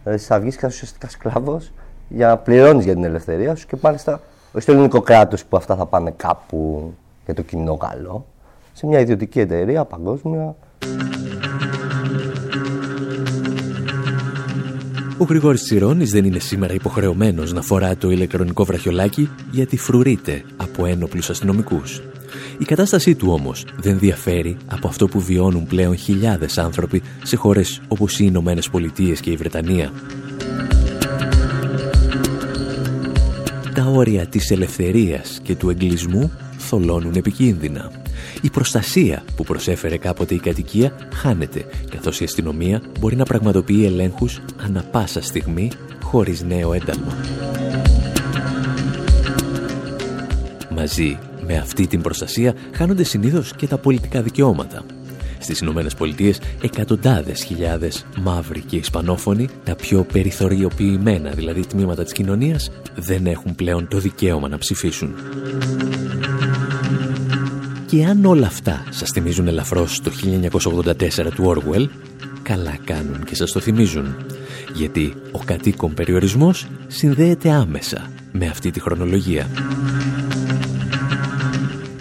Δηλαδή 0.03 0.23
θα 0.23 0.41
βγεις 0.41 0.57
και 0.57 0.67
ουσιαστικά 0.67 1.09
σκλάβος 1.09 1.73
για 2.09 2.26
να 2.26 2.37
πληρώνεις 2.37 2.85
για 2.85 2.95
την 2.95 3.05
ελευθερία 3.05 3.55
σου 3.55 3.67
και 3.67 3.76
μάλιστα 3.83 4.21
όχι 4.53 4.62
στο 4.62 4.73
ελληνικό 4.73 5.00
κράτος 5.00 5.45
που 5.45 5.57
αυτά 5.57 5.76
θα 5.76 5.87
πάνε 5.87 6.15
κάπου 6.17 6.93
για 7.25 7.35
το 7.35 7.43
κοινό 7.43 7.76
καλό, 7.76 8.26
σε 8.73 8.87
μια 8.87 9.00
ιδιωτική 9.00 9.41
εταιρεία 9.41 9.85
παγκόσμια. 9.85 10.55
Ο 15.19 15.25
Γρηγόρης 15.25 15.62
Τσιρόνης 15.62 16.11
δεν 16.11 16.25
είναι 16.25 16.38
σήμερα 16.38 16.75
υποχρεωμένος 16.75 17.53
να 17.53 17.62
φορά 17.62 17.97
το 17.97 18.11
ηλεκτρονικό 18.11 18.65
βραχιολάκι 18.65 19.31
γιατί 19.50 19.76
φρουρείται 19.76 20.43
από 20.57 20.87
ένοπλους 20.87 21.31
αστυνομικούς. 21.31 22.03
Η 22.59 22.64
κατάστασή 22.64 23.14
του 23.14 23.28
όμως 23.30 23.64
δεν 23.76 23.99
διαφέρει 23.99 24.56
από 24.66 24.88
αυτό 24.88 25.06
που 25.06 25.21
βιώνουν 25.21 25.66
πλέον 25.66 25.97
χιλιάδες 25.97 26.59
άνθρωποι 26.59 27.02
σε 27.23 27.37
χώρες 27.37 27.80
όπως 27.88 28.18
οι 28.18 28.25
Ηνωμένες 28.28 28.68
Πολιτείες 28.68 29.21
και 29.21 29.30
η 29.30 29.37
Βρετανία. 29.37 29.92
Τα 33.75 33.85
όρια 33.85 34.26
της 34.26 34.50
ελευθερίας 34.50 35.40
και 35.42 35.54
του 35.56 35.71
εγκλισμού 35.71 36.33
θολώνουν 36.59 37.14
επικίνδυνα. 37.14 37.90
Η 38.40 38.50
προστασία 38.50 39.25
που 39.37 39.45
προσέφερε 39.45 39.97
κάποτε 39.97 40.35
η 40.35 40.38
κατοικία 40.38 40.97
χάνεται, 41.14 41.64
καθώς 41.90 42.21
η 42.21 42.25
αστυνομία 42.25 42.83
μπορεί 43.00 43.16
να 43.16 43.25
πραγματοποιεί 43.25 43.83
ελέγχους 43.87 44.40
ανα 44.64 44.83
πάσα 44.83 45.23
στιγμή 45.23 45.71
χωρίς 46.02 46.42
νέο 46.42 46.73
ένταλμα. 46.73 47.16
Μαζί 50.75 51.18
με 51.47 51.57
αυτή 51.57 51.87
την 51.87 52.00
προστασία 52.00 52.55
χάνονται 52.73 53.05
συνήθως 53.05 53.53
και 53.57 53.67
τα 53.67 53.79
πολιτικά 53.79 54.23
δικαιώματα. 54.23 54.85
Στις 55.38 55.61
Ηνωμένες 55.61 55.95
Πολιτείες, 55.95 56.41
εκατοντάδες 56.62 57.43
χιλιάδες 57.43 58.07
μαύροι 58.23 58.61
και 58.61 58.76
ισπανόφωνοι, 58.76 59.49
τα 59.65 59.76
πιο 59.76 60.05
περιθωριοποιημένα 60.12 61.31
δηλαδή 61.31 61.67
τμήματα 61.67 62.03
της 62.03 62.12
κοινωνίας, 62.12 62.71
δεν 62.95 63.26
έχουν 63.26 63.55
πλέον 63.55 63.88
το 63.88 63.99
δικαίωμα 63.99 64.49
να 64.49 64.59
ψηφίσουν. 64.59 65.15
Και 67.87 68.05
αν 68.05 68.25
όλα 68.25 68.47
αυτά 68.47 68.85
σας 68.91 69.11
θυμίζουν 69.11 69.49
ελαφρώς 69.49 70.00
το 70.00 70.11
1984 70.11 71.31
του 71.35 71.55
Orwell, 71.55 71.88
καλά 72.43 72.76
κάνουν 72.85 73.25
και 73.25 73.35
σας 73.35 73.53
το 73.53 73.61
θυμίζουν. 73.61 74.17
Γιατί 74.75 75.15
ο 75.33 75.38
κατοίκον 75.45 75.94
περιορισμός 75.94 76.66
συνδέεται 76.87 77.51
άμεσα 77.51 78.11
με 78.33 78.47
αυτή 78.47 78.70
τη 78.70 78.81
χρονολογία. 78.81 79.47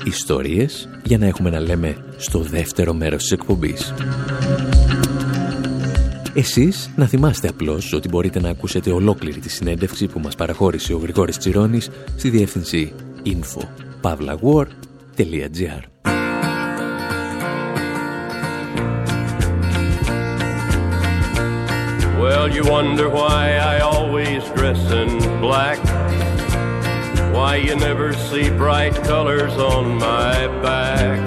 Ιστορίες 0.06 0.89
για 1.04 1.18
να 1.18 1.26
έχουμε 1.26 1.50
να 1.50 1.60
λέμε 1.60 1.98
στο 2.18 2.39
δεύτερο 2.39 2.94
μέρος 2.94 3.22
της 3.22 3.32
εκπομπής. 3.32 3.94
Εσείς 6.34 6.89
να 6.96 7.06
θυμάστε 7.06 7.48
απλώς 7.48 7.94
ότι 7.94 8.08
μπορείτε 8.08 8.39
να 8.39 8.50
ακούσετε 8.50 8.91
ολόκληρη 8.91 9.39
τη 9.39 9.50
συνέντευξη 9.50 10.08
που 10.08 10.20
μας 10.20 10.36
παραχώρησε 10.36 10.94
ο 10.94 10.98
Γρηγόρης 10.98 11.38
Τσιρόνης 11.38 11.89
στη 12.18 12.30
διεύθυνση 12.30 12.94
info.pavlawar.gr 13.26 15.84
Well, 22.22 22.48
you 22.56 22.63
wonder 22.76 23.08
why 23.10 23.44
I 23.74 23.76
always 23.80 24.41
dress 24.58 24.82
in 25.02 25.10
black 25.46 25.80
Why 27.36 27.58
you 27.58 27.76
never 27.76 28.13
see 28.13 28.50
bright 28.50 28.95
colors 29.04 29.52
on 29.58 29.98
my 29.98 30.48
back? 30.63 31.19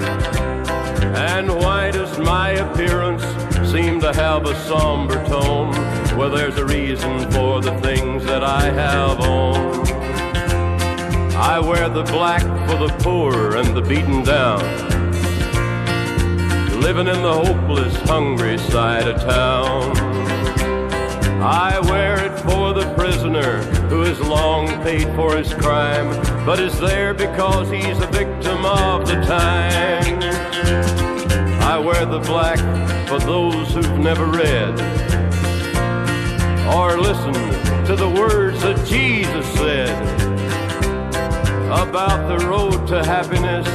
And 1.15 1.55
why 1.55 1.91
does 1.91 2.17
my 2.17 2.49
appearance 2.49 3.23
seem 3.71 4.01
to 4.01 4.11
have 4.13 4.47
a 4.47 4.55
somber 4.65 5.23
tone? 5.27 5.69
Well, 6.17 6.31
there's 6.31 6.57
a 6.57 6.65
reason 6.65 7.29
for 7.29 7.61
the 7.61 7.79
things 7.81 8.25
that 8.25 8.43
I 8.43 8.71
have 8.71 9.19
on. 9.19 9.87
I 11.35 11.59
wear 11.59 11.87
the 11.89 12.03
black 12.05 12.41
for 12.67 12.87
the 12.87 12.93
poor 13.03 13.57
and 13.57 13.77
the 13.77 13.81
beaten 13.81 14.23
down. 14.23 14.61
Living 16.81 17.07
in 17.07 17.21
the 17.21 17.33
hopeless, 17.33 17.95
hungry 18.09 18.57
side 18.57 19.07
of 19.07 19.21
town. 19.21 19.95
I 21.41 21.79
wear 21.81 22.25
it 22.25 22.37
for 22.39 22.73
the 22.73 22.88
prisoner 23.09 23.63
who 23.89 24.01
has 24.01 24.19
long 24.19 24.67
paid 24.83 25.07
for 25.15 25.35
his 25.35 25.51
crime, 25.55 26.07
but 26.45 26.59
is 26.59 26.79
there 26.79 27.11
because 27.11 27.67
he's 27.71 27.99
a 27.99 28.05
victim 28.05 28.63
of 28.63 29.07
the 29.07 29.15
time. 29.25 30.21
I 31.63 31.79
wear 31.79 32.05
the 32.05 32.19
black 32.19 32.59
for 33.07 33.17
those 33.17 33.73
who've 33.73 33.97
never 33.97 34.27
read 34.27 34.79
or 36.71 36.99
listened 36.99 37.87
to 37.87 37.95
the 37.95 38.13
words 38.15 38.61
that 38.61 38.77
Jesus 38.85 39.47
said 39.53 39.89
about 41.65 42.27
the 42.27 42.45
road 42.45 42.87
to 42.89 43.03
happiness 43.03 43.67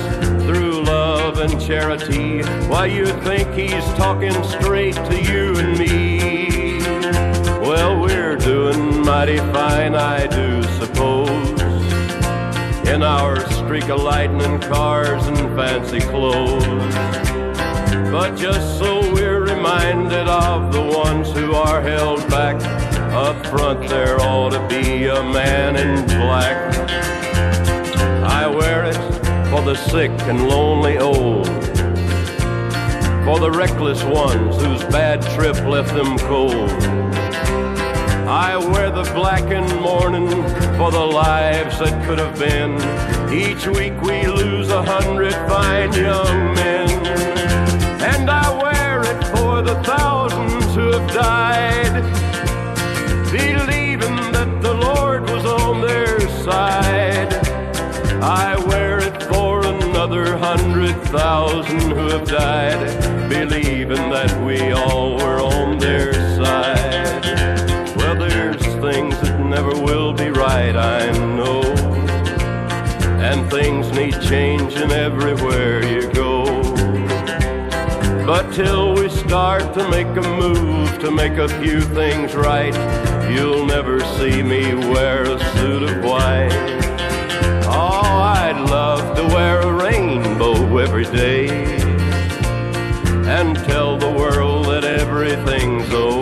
through 0.45 0.85
love 0.85 1.41
and 1.41 1.61
charity. 1.61 2.43
Why 2.69 2.87
you 2.87 3.07
think 3.07 3.53
he's 3.55 3.85
talking 3.95 4.33
straight 4.45 4.95
to 4.95 5.21
you 5.21 5.57
and 5.57 5.77
me? 5.77 6.79
Well, 7.67 8.01
we're 8.01 8.24
mighty 9.05 9.37
fine, 9.37 9.95
I 9.95 10.27
do 10.27 10.63
suppose. 10.79 11.61
In 12.89 13.03
our 13.03 13.39
streak 13.51 13.89
of 13.91 14.01
lightning 14.01 14.59
cars 14.61 15.27
and 15.27 15.39
fancy 15.55 16.01
clothes. 16.01 16.65
But 18.11 18.35
just 18.35 18.79
so 18.79 19.13
we're 19.13 19.41
reminded 19.41 20.27
of 20.27 20.73
the 20.73 20.81
ones 20.81 21.31
who 21.33 21.53
are 21.55 21.83
held 21.83 22.21
back, 22.31 22.57
up 23.13 23.47
front 23.47 23.89
there 23.89 24.19
ought 24.21 24.51
to 24.51 24.67
be 24.69 25.07
a 25.07 25.23
man 25.23 25.77
in 25.77 26.07
black. 26.07 26.75
I 28.25 28.47
wear 28.47 28.85
it 28.85 28.97
for 29.51 29.61
the 29.63 29.75
sick 29.75 30.13
and 30.23 30.49
lonely 30.49 30.97
old. 30.97 31.47
For 33.27 33.39
the 33.39 33.51
reckless 33.51 34.03
ones 34.03 34.57
whose 34.63 34.83
bad 34.85 35.21
trip 35.35 35.57
left 35.67 35.95
them 35.95 36.17
cold 36.19 37.05
I 39.05 39.07
wear 39.07 39.15
black 39.15 39.51
in 39.51 39.83
mourning 39.83 40.31
for 40.79 40.91
the 40.91 41.05
lives 41.05 41.79
that 41.79 42.07
could 42.07 42.19
have 42.19 42.39
been. 42.39 42.75
Each 43.33 43.67
week 43.67 44.01
we 44.01 44.27
lose 44.27 44.71
a 44.71 44.83
hundred 44.83 45.35
fine 45.49 45.93
young 45.93 46.55
men. 46.55 46.89
And 48.03 48.31
I 48.31 48.51
wear 48.63 49.01
it 49.03 49.25
for 49.37 49.63
the 49.63 49.83
thousands 49.83 50.75
who 50.75 50.93
have 50.93 51.13
died, 51.13 52.03
believing 53.31 54.17
that 54.33 54.63
the 54.63 54.75
Lord 54.75 55.29
was 55.29 55.45
on 55.45 55.81
their 55.81 56.21
side. 56.43 57.33
I 58.23 58.57
wear 58.67 59.01
it 59.01 59.23
for 59.25 59.67
another 59.67 60.37
hundred 60.37 60.95
thousand 61.09 61.81
who 61.81 62.09
have 62.09 62.27
died, 62.27 63.29
believing 63.29 64.11
that 64.11 64.33
we 64.45 64.73
all 64.73 65.17
were 65.17 65.41
on 65.41 65.79
their 65.79 66.13
side 66.37 66.94
never 69.55 69.81
will 69.81 70.13
be 70.13 70.31
right, 70.31 70.75
I 70.75 71.13
know. 71.37 71.63
And 73.29 73.49
things 73.49 73.93
need 73.93 74.21
changing 74.21 74.91
everywhere 74.91 75.85
you 75.85 76.13
go. 76.13 76.45
But 78.27 78.53
till 78.53 78.95
we 78.97 79.09
start 79.09 79.63
to 79.75 79.89
make 79.91 80.09
a 80.09 80.27
move 80.43 80.99
to 80.99 81.11
make 81.13 81.35
a 81.35 81.49
few 81.63 81.81
things 81.81 82.35
right, 82.35 82.75
you'll 83.31 83.65
never 83.65 84.01
see 84.17 84.43
me 84.43 84.75
wear 84.75 85.23
a 85.23 85.39
suit 85.55 85.85
of 85.85 86.03
white. 86.03 86.51
Oh, 87.67 88.03
I'd 88.43 88.59
love 88.69 89.17
to 89.19 89.23
wear 89.35 89.61
a 89.61 89.73
rainbow 89.73 90.79
every 90.79 91.05
day 91.05 91.47
and 93.39 93.57
tell 93.71 93.97
the 93.99 94.11
world 94.11 94.67
that 94.67 94.83
everything's 94.83 95.93
okay. 95.93 96.14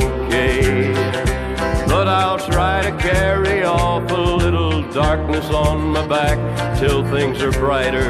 Back 6.09 6.39
till 6.81 7.01
things 7.15 7.37
are 7.43 7.55
brighter. 7.65 8.09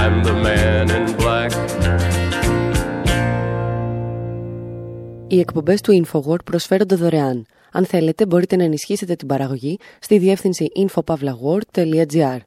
I'm 0.00 0.14
the 0.24 0.34
man 0.46 0.90
in 0.90 1.04
black. 1.16 1.52
Οι 5.26 5.38
εκπομπές 5.38 5.80
του 5.80 6.04
InfoWord 6.04 6.44
προσφέρονται 6.44 6.94
δωρεάν. 6.94 7.46
Αν 7.72 7.86
θέλετε 7.86 8.26
μπορείτε 8.26 8.56
να 8.56 8.64
ενισχύσετε 8.64 9.14
την 9.14 9.28
παραγωγή 9.28 9.78
στη 10.00 10.18
διεύθυνση 10.18 10.66
infopavlagor.gr 10.76 12.38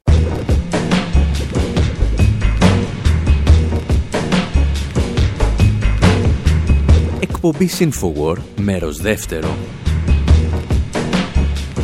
Εκπομπή 7.19 7.69
InfoWord, 7.79 8.41
μέρος 8.55 8.97
δεύτερο 8.97 9.55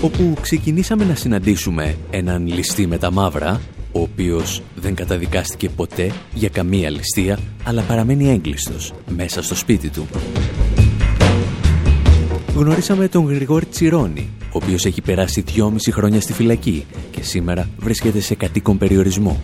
όπου 0.01 0.33
ξεκινήσαμε 0.41 1.05
να 1.05 1.15
συναντήσουμε 1.15 1.95
έναν 2.09 2.47
ληστή 2.47 2.87
με 2.87 2.97
τα 2.97 3.11
μαύρα, 3.11 3.61
ο 3.91 4.01
οποίος 4.01 4.61
δεν 4.75 4.95
καταδικάστηκε 4.95 5.69
ποτέ 5.69 6.11
για 6.33 6.49
καμία 6.49 6.89
ληστεία, 6.89 7.39
αλλά 7.63 7.81
παραμένει 7.81 8.29
έγκλειστος 8.29 8.93
μέσα 9.07 9.43
στο 9.43 9.55
σπίτι 9.55 9.89
του. 9.89 10.07
Γνωρίσαμε 12.55 13.07
τον 13.07 13.25
Γρηγόρη 13.25 13.65
Τσιρόνη, 13.65 14.29
ο 14.41 14.49
οποίος 14.51 14.85
έχει 14.85 15.01
περάσει 15.01 15.41
δυόμιση 15.41 15.91
χρόνια 15.91 16.21
στη 16.21 16.33
φυλακή 16.33 16.85
και 17.11 17.23
σήμερα 17.23 17.69
βρίσκεται 17.77 18.19
σε 18.19 18.35
κατοίκον 18.35 18.77
περιορισμό. 18.77 19.41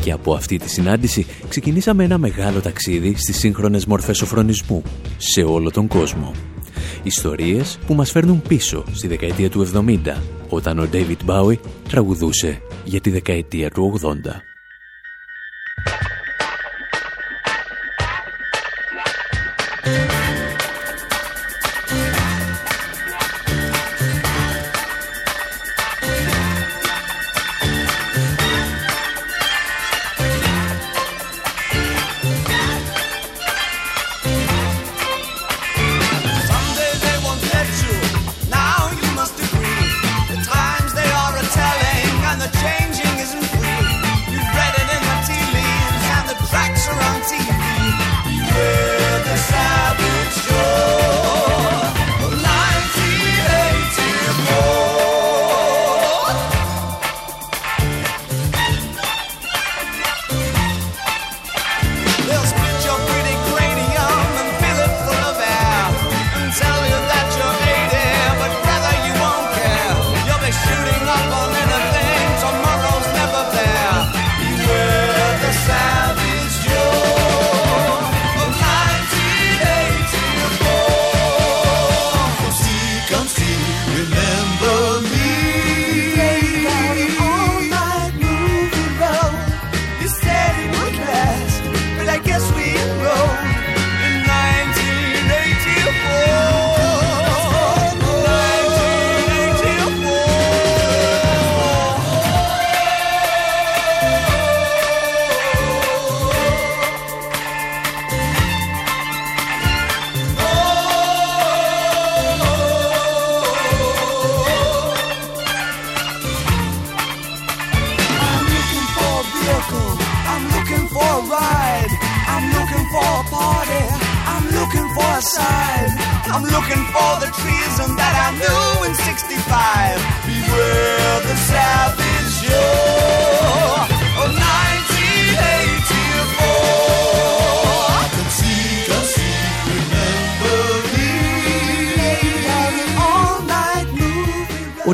Και 0.00 0.12
από 0.12 0.34
αυτή 0.34 0.58
τη 0.58 0.70
συνάντηση 0.70 1.26
ξεκινήσαμε 1.48 2.04
ένα 2.04 2.18
μεγάλο 2.18 2.60
ταξίδι 2.60 3.14
στις 3.16 3.36
σύγχρονες 3.38 3.86
μορφές 3.86 4.16
σοφρονισμού 4.16 4.82
σε 5.16 5.42
όλο 5.42 5.70
τον 5.70 5.86
κόσμο. 5.86 6.32
Ιστορίες 7.02 7.78
που 7.86 7.94
μας 7.94 8.10
φέρνουν 8.10 8.42
πίσω 8.48 8.84
στη 8.92 9.06
δεκαετία 9.06 9.50
του 9.50 9.66
70, 9.74 10.22
όταν 10.48 10.78
ο 10.78 10.88
David 10.92 11.30
Bowie 11.30 11.58
τραγουδούσε 11.88 12.62
για 12.84 13.00
τη 13.00 13.10
δεκαετία 13.10 13.70
του 13.70 14.00
80. 14.02 14.55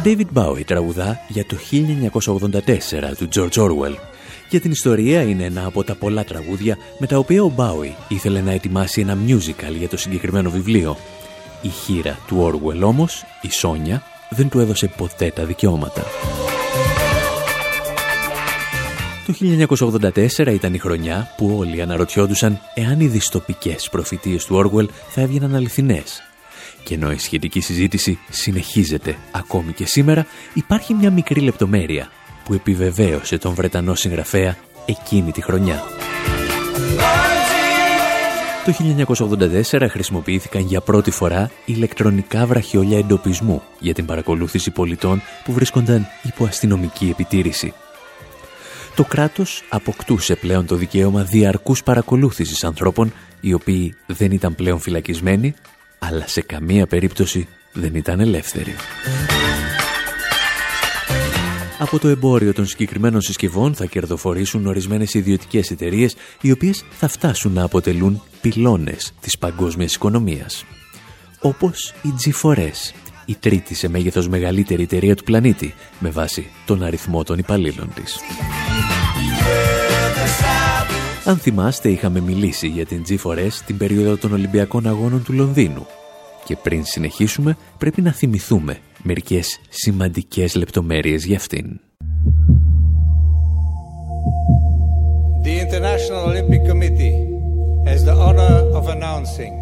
David 0.04 0.26
Bowie 0.34 0.64
τραγουδά 0.66 1.20
για 1.28 1.46
το 1.46 1.56
1984 1.70 3.16
του 3.18 3.28
George 3.34 3.62
Orwell. 3.62 3.96
Για 4.48 4.60
την 4.60 4.70
ιστορία 4.70 5.22
είναι 5.22 5.44
ένα 5.44 5.66
από 5.66 5.84
τα 5.84 5.94
πολλά 5.94 6.24
τραγούδια 6.24 6.76
με 6.98 7.06
τα 7.06 7.18
οποία 7.18 7.42
ο 7.42 7.52
Bowie 7.56 7.94
ήθελε 8.08 8.40
να 8.40 8.52
ετοιμάσει 8.52 9.00
ένα 9.00 9.18
musical 9.26 9.74
για 9.78 9.88
το 9.88 9.96
συγκεκριμένο 9.96 10.50
βιβλίο. 10.50 10.96
Η 11.62 11.68
χείρα 11.68 12.18
του 12.26 12.50
Orwell 12.50 12.80
όμως, 12.82 13.24
η 13.40 13.50
Σόνια, 13.50 14.02
δεν 14.30 14.48
του 14.48 14.58
έδωσε 14.58 14.86
ποτέ 14.96 15.30
τα 15.34 15.44
δικαιώματα. 15.44 16.04
Το 19.26 19.34
1984 20.38 20.52
ήταν 20.52 20.74
η 20.74 20.78
χρονιά 20.78 21.34
που 21.36 21.56
όλοι 21.58 21.82
αναρωτιόντουσαν 21.82 22.60
εάν 22.74 23.00
οι 23.00 23.06
διστοπικές 23.06 23.88
προφητείες 23.90 24.44
του 24.44 24.56
Orwell 24.64 24.88
θα 25.08 25.20
έβγαιναν 25.20 25.54
αληθινές 25.54 26.22
και 26.84 26.94
ενώ 26.94 27.12
η 27.12 27.18
σχετική 27.18 27.60
συζήτηση 27.60 28.18
συνεχίζεται 28.30 29.16
ακόμη 29.30 29.72
και 29.72 29.86
σήμερα, 29.86 30.26
υπάρχει 30.54 30.94
μια 30.94 31.10
μικρή 31.10 31.40
λεπτομέρεια 31.40 32.10
που 32.44 32.54
επιβεβαίωσε 32.54 33.38
τον 33.38 33.54
Βρετανό 33.54 33.94
συγγραφέα 33.94 34.56
εκείνη 34.86 35.32
τη 35.32 35.42
χρονιά. 35.42 35.82
Το 38.64 38.72
1984 39.72 39.86
χρησιμοποιήθηκαν 39.90 40.62
για 40.62 40.80
πρώτη 40.80 41.10
φορά 41.10 41.50
ηλεκτρονικά 41.64 42.46
βραχιόλια 42.46 42.98
εντοπισμού 42.98 43.62
για 43.78 43.94
την 43.94 44.06
παρακολούθηση 44.06 44.70
πολιτών 44.70 45.22
που 45.44 45.52
βρίσκονταν 45.52 46.06
υπό 46.22 46.44
αστυνομική 46.44 47.08
επιτήρηση. 47.10 47.72
Το 48.96 49.04
κράτος 49.04 49.62
αποκτούσε 49.68 50.34
πλέον 50.34 50.66
το 50.66 50.74
δικαίωμα 50.74 51.22
διαρκούς 51.22 51.82
παρακολούθησης 51.82 52.64
ανθρώπων 52.64 53.12
οι 53.40 53.52
οποίοι 53.52 53.94
δεν 54.06 54.30
ήταν 54.30 54.54
πλέον 54.54 54.80
φυλακισμένοι 54.80 55.54
αλλά 55.98 56.26
σε 56.26 56.40
καμία 56.40 56.86
περίπτωση 56.86 57.48
δεν 57.72 57.94
ήταν 57.94 58.20
ελεύθεροι. 58.20 58.74
Από 61.82 61.98
το 61.98 62.08
εμπόριο 62.08 62.52
των 62.52 62.66
συγκεκριμένων 62.66 63.20
συσκευών 63.20 63.74
θα 63.74 63.86
κερδοφορήσουν 63.86 64.66
ορισμένες 64.66 65.14
ιδιωτικές 65.14 65.70
εταιρείες 65.70 66.16
οι 66.40 66.50
οποίες 66.50 66.84
θα 66.90 67.08
φτάσουν 67.08 67.52
να 67.52 67.62
αποτελούν 67.64 68.22
πυλώνες 68.40 69.12
της 69.20 69.38
παγκόσμιας 69.38 69.94
οικονομίας. 69.94 70.64
Όπως 71.40 71.94
η 72.02 72.08
G4S, 72.24 72.94
η 73.24 73.34
τρίτη 73.34 73.74
σε 73.74 73.88
μέγεθος 73.88 74.28
μεγαλύτερη 74.28 74.82
εταιρεία 74.82 75.16
του 75.16 75.24
πλανήτη, 75.24 75.74
με 75.98 76.10
βάση 76.10 76.46
τον 76.66 76.82
αριθμό 76.82 77.24
των 77.24 77.38
υπαλλήλων 77.38 77.90
της. 77.94 78.18
Αν 81.24 81.36
θυμάστε 81.36 81.88
είχαμε 81.88 82.20
μιλήσει 82.20 82.68
για 82.68 82.86
την 82.86 83.04
G4S 83.08 83.52
την 83.66 83.76
περίοδο 83.76 84.16
των 84.16 84.32
Ολυμπιακών 84.32 84.86
Αγώνων 84.86 85.22
του 85.22 85.32
Λονδίνου. 85.32 85.86
Και 86.44 86.56
πριν 86.56 86.84
συνεχίσουμε 86.84 87.56
πρέπει 87.78 88.02
να 88.02 88.12
θυμηθούμε 88.12 88.78
μερικές 89.02 89.60
σημαντικές 89.68 90.54
λεπτομέρειες 90.54 91.24
για 91.24 91.36
αυτήν. 91.36 91.80
The 95.44 95.58
International 95.64 96.22
Olympic 96.30 96.62
Committee 96.70 97.16
has 97.88 98.00
the 98.04 98.14
honor 98.26 98.56
of 98.78 98.84
announcing 98.88 99.54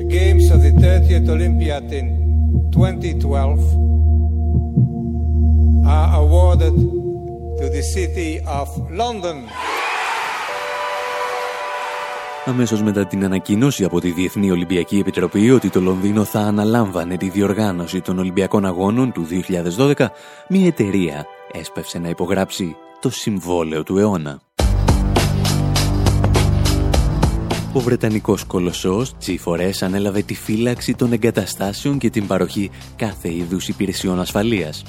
the 0.00 0.06
games 0.18 0.50
of 0.50 0.58
the 0.66 0.72
30th 0.84 1.28
Olympiad 1.28 1.92
in 1.92 2.06
2012 2.72 3.60
are 5.86 6.08
awarded 6.22 6.74
to 7.60 7.68
the 7.76 7.82
city 7.94 8.40
of 8.40 8.68
London. 8.90 9.48
Αμέσως 12.44 12.82
μετά 12.82 13.06
την 13.06 13.24
ανακοίνωση 13.24 13.84
από 13.84 14.00
τη 14.00 14.10
Διεθνή 14.10 14.50
Ολυμπιακή 14.50 14.98
Επιτροπή 14.98 15.50
ότι 15.50 15.70
το 15.70 15.80
Λονδίνο 15.80 16.24
θα 16.24 16.40
αναλάμβανε 16.40 17.16
τη 17.16 17.28
διοργάνωση 17.28 18.00
των 18.00 18.18
Ολυμπιακών 18.18 18.64
Αγώνων 18.64 19.12
του 19.12 19.26
2012, 19.78 20.06
μια 20.48 20.66
εταιρεία 20.66 21.26
έσπευσε 21.52 21.98
να 21.98 22.08
υπογράψει 22.08 22.76
το 23.00 23.10
συμβόλαιο 23.10 23.82
του 23.82 23.98
αιώνα. 23.98 24.40
Ο 27.72 27.80
Βρετανικός 27.80 28.44
κολοσσός 28.44 29.14
G4S 29.26 29.70
ανέλαβε 29.80 30.22
τη 30.22 30.34
φύλαξη 30.34 30.94
των 30.94 31.12
εγκαταστάσεων 31.12 31.98
και 31.98 32.10
την 32.10 32.26
παροχή 32.26 32.70
κάθε 32.96 33.34
είδους 33.34 33.68
υπηρεσιών 33.68 34.20
ασφαλείας. 34.20 34.82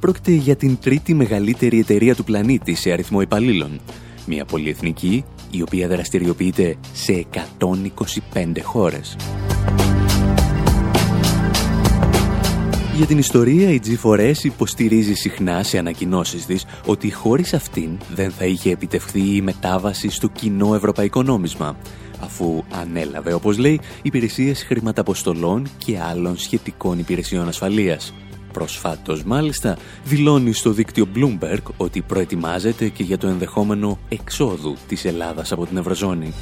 Πρόκειται 0.00 0.30
για 0.30 0.56
την 0.56 0.78
τρίτη 0.80 1.14
μεγαλύτερη 1.14 1.78
εταιρεία 1.78 2.14
του 2.14 2.24
πλανήτη 2.24 2.74
σε 2.74 2.90
αριθμό 2.92 3.20
υπαλλήλων. 3.20 3.80
Μια 4.26 4.44
πολυεθνική 4.44 5.24
η 5.52 5.62
οποία 5.62 5.88
δραστηριοποιείται 5.88 6.76
σε 6.92 7.26
125 7.58 8.62
χώρες. 8.62 9.16
Για 12.96 13.06
την 13.06 13.18
ιστορία, 13.18 13.70
η 13.70 13.80
G4S 13.84 14.44
υποστηρίζει 14.44 15.14
συχνά 15.14 15.62
σε 15.62 15.78
ανακοινώσεις 15.78 16.46
της 16.46 16.66
ότι 16.86 17.12
χωρίς 17.12 17.54
αυτήν 17.54 17.98
δεν 18.14 18.30
θα 18.30 18.44
είχε 18.44 18.70
επιτευχθεί 18.70 19.34
η 19.36 19.40
μετάβαση 19.40 20.10
στο 20.10 20.28
κοινό 20.28 20.74
ευρωπαϊκό 20.74 21.22
νόμισμα, 21.22 21.76
αφού 22.20 22.62
ανέλαβε, 22.70 23.32
όπως 23.32 23.58
λέει, 23.58 23.80
υπηρεσίες 24.02 24.62
χρηματαποστολών 24.62 25.66
και 25.76 25.98
άλλων 26.00 26.38
σχετικών 26.38 26.98
υπηρεσιών 26.98 27.48
ασφαλείας. 27.48 28.14
Προσφάτως 28.52 29.24
μάλιστα 29.24 29.78
δηλώνει 30.04 30.52
στο 30.52 30.70
δίκτυο 30.70 31.08
Bloomberg 31.14 31.62
ότι 31.76 32.00
προετοιμάζεται 32.00 32.88
και 32.88 33.02
για 33.02 33.18
το 33.18 33.26
ενδεχόμενο 33.26 33.98
εξόδου 34.08 34.76
της 34.88 35.04
Ελλάδας 35.04 35.52
από 35.52 35.66
την 35.66 35.76
Ευρωζώνη. 35.76 36.32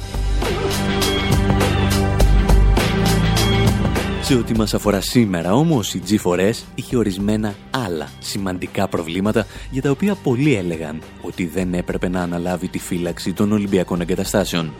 Σε 4.21 4.35
ό,τι 4.35 4.55
μας 4.55 4.73
αφορά 4.73 5.01
σήμερα 5.01 5.53
όμως 5.53 5.93
η 5.93 6.01
G4S 6.09 6.53
είχε 6.75 6.97
ορισμένα 6.97 7.55
άλλα 7.85 8.09
σημαντικά 8.19 8.87
προβλήματα 8.87 9.45
για 9.71 9.81
τα 9.81 9.89
οποία 9.89 10.15
πολλοί 10.15 10.55
έλεγαν 10.55 11.01
ότι 11.21 11.45
δεν 11.45 11.73
έπρεπε 11.73 12.09
να 12.09 12.21
αναλάβει 12.21 12.67
τη 12.67 12.79
φύλαξη 12.79 13.33
των 13.33 13.51
Ολυμπιακών 13.51 14.01
εγκαταστάσεων 14.01 14.73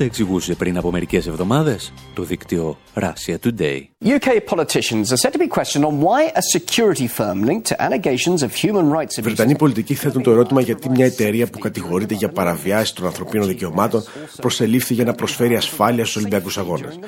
τα 0.00 0.06
εξηγούσε 0.06 0.54
πριν 0.54 0.76
από 0.76 0.90
μερικές 0.90 1.26
εβδομάδες 1.26 1.92
το 2.14 2.22
δίκτυο 2.22 2.78
Russia 2.94 3.36
Today. 3.44 3.78
UK 4.04 4.28
politicians 4.54 5.12
are 5.12 5.20
said 5.22 5.32
to 5.32 5.38
be 5.38 5.48
questioned 5.58 5.84
on 5.84 5.94
why 6.06 6.20
a 6.40 6.42
security 6.56 7.08
firm 7.18 7.38
linked 7.50 7.66
to 7.70 7.74
allegations 7.86 8.42
of 8.42 8.50
human 8.54 8.86
rights 8.90 9.18
abuses. 9.18 9.22
Βρετανοί 9.22 9.56
πολιτικοί 9.56 9.94
θέτουν 9.94 10.22
το 10.22 10.30
ερώτημα 10.30 10.60
γιατί 10.60 10.90
μια 10.90 11.04
εταιρεία 11.04 11.46
που 11.46 11.58
κατηγορείται 11.58 12.14
για 12.14 12.28
παραβιάσεις 12.28 12.92
των 12.92 13.06
ανθρωπίνων 13.06 13.46
δικαιωμάτων 13.48 14.04
προσελήφθη 14.36 14.94
για 14.94 15.04
να 15.04 15.12
προσφέρει 15.12 15.56
ασφάλεια 15.56 16.04
στους 16.04 16.16
Ολυμπιακούς 16.16 16.58
Αγώνες. 16.58 16.98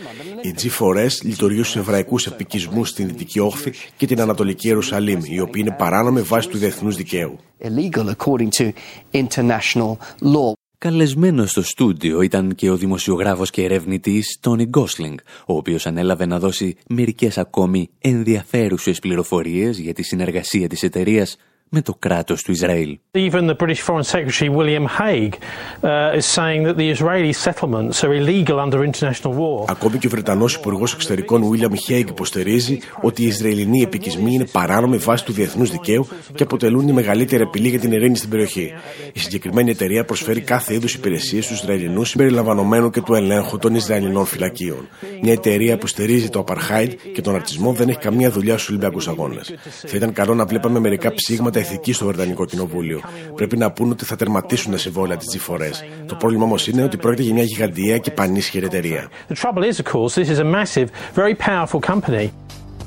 Η 0.43 0.55
G4S 0.59 1.23
λειτουργεί 1.23 1.63
στους 1.63 1.77
εβραϊκούς 1.77 2.27
επικισμούς 2.27 2.89
στην 2.89 3.07
Δυτική 3.07 3.39
Όχθη 3.39 3.73
και 3.97 4.07
την 4.07 4.21
Ανατολική 4.21 4.67
Ιερουσαλήμ, 4.67 5.21
οι 5.25 5.41
οποίοι 5.41 5.63
είναι 5.67 5.77
παράνομοι 5.79 6.21
βάσει 6.21 6.49
του 6.49 6.59
διεθνούς 6.59 6.97
δικαίου. 6.97 7.39
Illegal 7.65 8.09
according 8.17 8.51
to 8.59 8.73
international 9.13 9.97
law. 10.35 10.62
Καλεσμένος 10.83 11.51
στο 11.51 11.63
στούντιο 11.63 12.21
ήταν 12.21 12.55
και 12.55 12.71
ο 12.71 12.77
δημοσιογράφος 12.77 13.51
και 13.51 13.65
ερευνητής 13.65 14.39
Τόνι 14.41 14.65
Γκόσλινγκ, 14.65 15.19
ο 15.47 15.57
οποίος 15.57 15.87
ανέλαβε 15.87 16.27
να 16.27 16.39
δώσει 16.39 16.77
μερικές 16.89 17.39
ακόμη 17.39 17.91
ενδιαφέρουσες 17.99 18.99
πληροφορίες 18.99 19.79
για 19.79 19.95
τη 19.95 20.03
συνεργασία 20.03 20.69
της 20.69 20.83
εταιρείας 20.83 21.37
με 21.75 21.83
το 21.83 21.95
κράτος 21.99 22.43
του 22.43 22.51
Ισραήλ. 22.53 22.99
Even 23.13 23.49
the 23.51 23.57
British 23.63 23.81
Foreign 23.87 24.07
Secretary 24.15 24.49
William 24.59 24.87
Hague 24.99 25.35
uh, 25.83 26.19
is 26.19 26.27
saying 26.39 26.61
that 26.67 26.77
the 26.77 26.89
Israeli 26.97 27.33
settlements 27.47 27.97
are 28.05 28.13
illegal 28.21 28.57
under 28.67 28.81
international 28.91 29.35
law. 29.35 29.65
Ακόμη 29.69 29.99
και 29.99 30.07
ο 30.07 30.11
Βρετανός 30.11 30.55
Υπουργός 30.55 30.93
Εξωτερικών 30.93 31.43
William 31.51 31.91
Hague 31.91 32.09
υποστηρίζει 32.09 32.79
ότι 33.01 33.23
οι 33.23 33.27
Ισραηλινοί 33.27 33.81
επικισμοί 33.83 34.33
είναι 34.33 34.47
παράνομοι 34.53 34.97
βάσει 34.97 35.25
του 35.25 35.33
διεθνούς 35.33 35.71
δικαίου 35.71 36.07
και 36.35 36.43
αποτελούν 36.43 36.89
η 36.89 36.93
μεγαλύτερη 36.93 37.43
απειλή 37.43 37.69
για 37.69 37.79
την 37.79 37.93
ειρήνη 37.93 38.17
στην 38.17 38.31
περιοχή. 38.31 38.73
Η 39.13 39.19
συγκεκριμένη 39.19 39.71
εταιρεία 39.71 40.05
προσφέρει 40.05 40.41
κάθε 40.41 40.75
είδους 40.75 40.95
υπηρεσίες 40.95 41.45
στους 41.45 41.61
Ισραηλινούς 41.61 42.09
συμπεριλαμβανομένου 42.09 42.91
και 42.91 43.01
του 43.01 43.15
ελέγχου 43.15 43.59
των 43.59 43.75
Ισραηλινών 43.75 44.25
φυλακίων. 44.25 44.89
Μια 45.23 45.33
εταιρεία 45.33 45.79
που 45.79 45.87
στηρίζει 45.87 46.29
το 46.29 46.45
apartheid 46.47 46.91
και 47.15 47.21
τον 47.21 47.33
ρατσισμό 47.33 47.73
δεν 47.73 47.89
έχει 47.89 47.99
καμία 47.99 48.31
δουλειά 48.31 48.55
στους 48.55 48.69
Ολυμπιακούς 48.69 49.09
Αγώνες. 49.09 49.55
Θα 49.87 49.97
ήταν 49.97 50.13
καλό 50.13 50.35
να 50.35 50.45
βλέπαμε 50.45 50.79
μερικά 50.79 51.15
ψήγματα 51.15 51.61
ηθική 51.63 51.93
στο 51.93 52.07
Βρετανικό 52.07 52.45
Κοινοβούλιο. 52.45 53.01
Πρέπει 53.35 53.57
να 53.57 53.71
πούν 53.71 53.91
ότι 53.91 54.05
θα 54.05 54.17
τερματίσουν 54.17 54.73
τα 54.73 54.79
συμβόλαια 54.79 55.17
της 55.17 55.39
G4S. 55.39 56.05
Το 56.07 56.15
πρόβλημα 56.15 56.45
όμως 56.45 56.69
είναι 56.69 56.83
ότι 56.83 56.97
πρόκειται 56.97 57.23
για 57.23 57.35
μια 57.35 57.43
γιγαντιαία 57.43 57.99
και 57.99 58.11
πανίσχυρη 58.11 58.65
εταιρεία. 58.65 59.11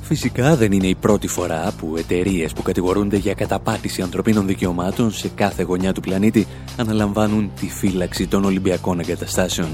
Φυσικά 0.08 0.56
δεν 0.56 0.72
είναι 0.72 0.88
η 0.88 0.96
πρώτη 0.96 1.28
φορά 1.28 1.74
που 1.78 1.96
εταιρείες 1.98 2.54
που 2.54 2.62
κατηγορούνται 2.62 3.18
για 3.18 3.34
καταπάτηση 3.34 4.02
ανθρωπίνων 4.02 4.48
δικαιωμάτων 4.48 5.12
σε 5.12 5.28
κάθε 5.36 5.64
γωνιά 5.64 5.94
του 5.94 6.02
πλανήτη 6.02 6.48
αναλαμβάνουν 6.78 7.52
τη 7.60 7.68
φύλαξη 7.68 8.28
των 8.28 8.44
Ολυμπιακών 8.44 9.00
εγκαταστάσεων. 9.00 9.68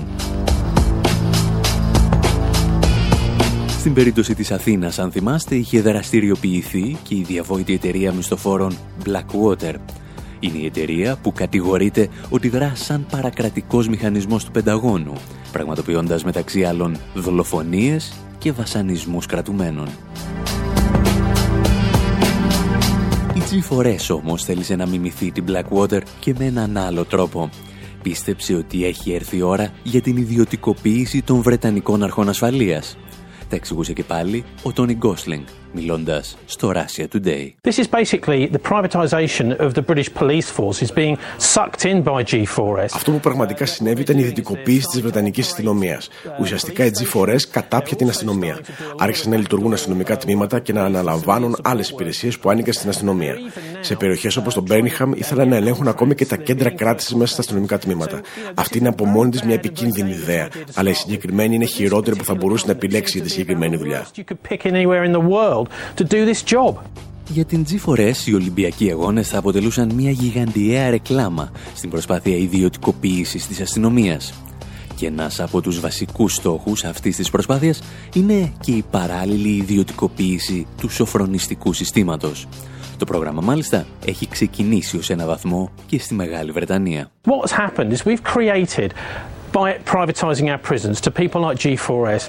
Στην 3.82 3.94
περίπτωση 3.94 4.36
της 4.36 4.52
Αθήνας, 4.52 5.00
αν 5.00 5.12
θυμάστε, 5.12 5.56
είχε 5.56 5.82
δραστηριοποιηθεί 5.82 6.98
και 7.04 7.16
η 7.16 7.24
διαβόητη 7.28 7.74
εταιρεία 7.74 8.12
μισθοφόρων 8.12 8.78
Blackwater. 9.06 9.74
Είναι 10.40 10.58
η 10.58 10.66
εταιρεία 10.66 11.18
που 11.22 11.32
κατηγορείται 11.32 12.10
ότι 12.30 12.50
δρά 12.50 12.72
σαν 12.76 13.06
παρακρατικός 13.12 13.88
μηχανισμός 13.88 14.46
του 14.46 14.52
Πενταγώνου, 14.52 15.14
πραγματοποιώντας 15.52 16.24
μεταξύ 16.24 16.64
άλλων 16.64 16.98
δολοφονίες 17.14 18.14
και 18.38 18.52
βασανισμούς 18.52 19.26
κρατουμένων. 19.26 19.88
Η 23.34 23.42
G4S 23.52 24.16
όμως 24.16 24.44
θέλησε 24.44 24.76
να 24.76 24.88
μιμηθεί 24.88 25.32
την 25.32 25.46
Blackwater 25.48 26.02
και 26.20 26.34
με 26.38 26.46
έναν 26.46 26.78
άλλο 26.78 27.06
τρόπο. 27.06 27.50
Πίστεψε 28.02 28.56
ότι 28.56 28.86
έχει 28.86 29.12
έρθει 29.12 29.38
η 29.38 29.42
ώρα 29.42 29.70
για 29.84 30.02
την 30.02 30.18
ιδιωτικοποίηση 30.18 31.22
των 31.22 31.42
Βρετανικών 31.42 32.04
αρχών 32.04 32.30
ασφαλείας 32.30 32.98
τα 33.52 33.58
εξηγούσε 33.58 33.94
και 33.94 34.04
πάλι 34.04 34.44
ο 34.64 34.72
Τόνι 34.72 34.94
Γκόσλινγκ, 34.94 35.44
μιλώντας 35.72 36.38
στο 36.46 36.72
Russia 36.76 37.06
Today. 37.16 37.70
This 37.70 37.78
is 37.78 37.88
basically 37.88 38.48
the 38.48 38.62
privatization 38.72 39.48
of 39.60 39.74
the 39.74 39.82
British 39.82 40.10
police 40.14 40.50
force 40.58 40.82
is 40.82 40.92
being 40.92 41.18
sucked 41.54 41.86
in 41.86 42.04
by 42.04 42.24
G4S. 42.24 42.90
Αυτό 42.94 43.12
που 43.12 43.20
πραγματικά 43.20 43.66
συνέβη 43.66 44.02
ήταν 44.02 44.18
η 44.18 44.24
δυτικοποίηση 44.24 44.88
της 44.92 45.02
Βρετανικής 45.02 45.48
αστυνομίας. 45.48 46.10
Ουσιαστικά 46.40 46.86
η 46.86 46.92
G4S 47.00 47.42
κατάπια 47.52 47.96
την 47.96 48.10
αστυνομία. 48.10 48.60
Άρχισαν 48.98 49.32
να 49.32 49.38
λειτουργούν 49.38 49.74
αστυνομικά 49.74 50.18
τμήματα 50.18 50.60
και 50.60 50.74
να 50.74 50.84
αναλαμβάνουν 50.84 51.56
άλλες 51.64 51.90
υπηρεσίες 51.90 52.40
που 52.40 52.50
άνοιγαν 52.50 52.74
στην 52.74 52.90
αστυνομία. 52.90 53.36
Σε 53.80 53.96
περιοχές 53.96 54.38
όπως 54.38 54.54
το 54.54 54.62
Μπέρνιχαμ 54.62 55.12
ήθελαν 55.12 55.50
να 55.50 55.56
ελέγχουν 55.56 55.88
ακόμη 55.88 56.16
και 56.16 56.26
τα 56.26 56.36
κέντρα 56.36 56.70
κράτησης 56.70 57.16
μέσα 57.16 57.32
στα 57.32 57.42
αστυνομικά 57.42 57.78
τμήματα. 57.78 58.22
Αυτή 58.54 58.78
είναι 58.78 58.88
από 58.88 59.06
μόνη 59.06 59.30
της 59.30 59.42
μια 59.42 59.56
επικίνδυνη 59.56 60.10
ιδέα, 60.10 60.48
αλλά 60.74 60.90
η 60.90 60.94
συγκεκριμένη 60.94 61.56
είναι 61.56 61.66
χειρότερη 61.66 62.16
που 62.16 62.26
θα 62.26 62.36
μπορούσε 62.36 62.66
να 62.66 62.72
επιλέξει 62.72 63.18
για 63.18 63.26
τη 63.26 63.32
συγκεκριμένη 63.32 63.76
δουλειά. 63.78 64.06
Για 67.28 67.46
την 67.46 67.66
G4S 67.70 68.26
οι 68.26 68.34
Ολυμπιακοί 68.34 68.92
Αγώνες 68.92 69.28
θα 69.30 69.38
αποτελούσαν 69.38 69.92
μια 69.94 70.12
γιγαντιαία 70.12 70.90
ρεκλάμα 70.90 71.52
στην 71.76 71.90
προσπάθεια 71.90 72.36
ιδιωτικοποίησης 72.36 73.48
της 73.48 73.62
αστυνομίας. 73.62 74.34
Και 74.96 75.06
ένας 75.06 75.40
από 75.40 75.62
τους 75.62 75.80
βασικούς 75.80 76.36
στόχους 76.36 76.84
αυτής 76.84 77.16
της 77.16 77.30
προσπάθειας 77.30 77.82
είναι 78.14 78.52
και 78.60 78.72
η 78.72 78.84
παράλληλη 78.92 79.50
ιδιωτικοποίηση 79.50 80.68
του 80.78 80.90
σοφρονιστικού 80.90 81.74
συστήματος. 81.74 82.48
Το 82.98 83.06
πρόγραμμα 83.06 83.42
μάλιστα 83.42 83.86
έχει 84.06 84.28
ξεκινήσει 84.28 84.98
ως 84.98 85.10
ένα 85.10 85.26
βαθμό 85.26 85.72
και 85.86 86.00
στη 86.00 86.14
Μεγάλη 86.14 86.52
Βρετανία. 86.52 87.12
What's 87.26 87.52
happened 87.52 87.92
is 87.92 87.98
we've 88.06 88.24
created 88.34 88.92
by 89.52 89.78
privatizing 89.94 90.48
our 90.54 90.62
prisons 90.70 91.02
to 91.02 91.12
people 91.12 91.42
like 91.42 91.58
G4S 91.58 92.24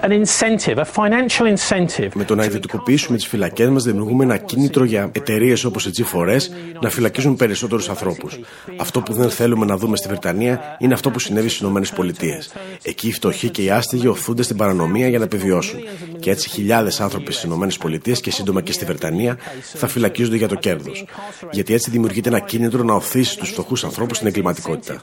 an 0.00 0.12
incentive, 0.12 0.78
a 0.78 0.84
financial 0.84 1.46
incentive. 1.46 2.10
Με 2.14 2.24
το 2.24 2.34
να 2.34 2.44
ιδιωτικοποιήσουμε 2.44 3.16
τις 3.16 3.26
φυλακές 3.26 3.68
μας, 3.68 3.82
δημιουργούμε 3.82 4.24
ένα 4.24 4.36
κίνητρο 4.36 4.84
για 4.84 5.10
εταιρείες 5.12 5.64
όπως 5.64 5.86
η 5.86 5.90
G4S 5.96 6.40
να 6.80 6.90
φυλακίζουν 6.90 7.36
περισσότερους 7.36 7.88
ανθρώπους. 7.88 8.40
Αυτό 8.76 9.00
που 9.00 9.12
δεν 9.12 9.30
θέλουμε 9.30 9.66
να 9.66 9.76
δούμε 9.76 9.96
στη 9.96 10.08
Βρετανία 10.08 10.76
είναι 10.78 10.94
αυτό 10.94 11.10
που 11.10 11.18
συνέβη 11.18 11.48
στις 11.48 11.60
ΗΠΑ. 11.60 12.38
Εκεί 12.82 13.08
οι 13.08 13.12
φτωχοί 13.12 13.50
και 13.50 13.62
οι 13.62 13.70
άστιγοι 13.70 14.06
οθούνται 14.06 14.42
στην 14.42 14.56
παρανομία 14.56 15.08
για 15.08 15.18
να 15.18 15.24
επιβιώσουν. 15.24 15.80
Και 16.18 16.30
έτσι 16.30 16.48
χιλιάδες 16.48 17.00
άνθρωποι 17.00 17.32
στις 17.32 17.50
ΗΠΑ 17.50 18.12
και 18.20 18.30
σύντομα 18.30 18.60
και 18.60 18.72
στη 18.72 18.84
Βρετανία 18.84 19.36
θα 19.74 19.86
φυλακίζονται 19.86 20.36
για 20.36 20.48
το 20.48 20.54
κέρδος. 20.54 21.04
Γιατί 21.50 21.74
έτσι 21.74 21.90
δημιουργείται 21.90 22.28
ένα 22.28 22.40
κίνητρο 22.40 22.82
να 22.82 22.94
οθήσει 22.94 23.38
τους 23.38 23.48
φτωχούς 23.48 23.84
ανθρώπους 23.84 24.16
στην 24.16 24.28
εγκληματικότητα. 24.28 25.02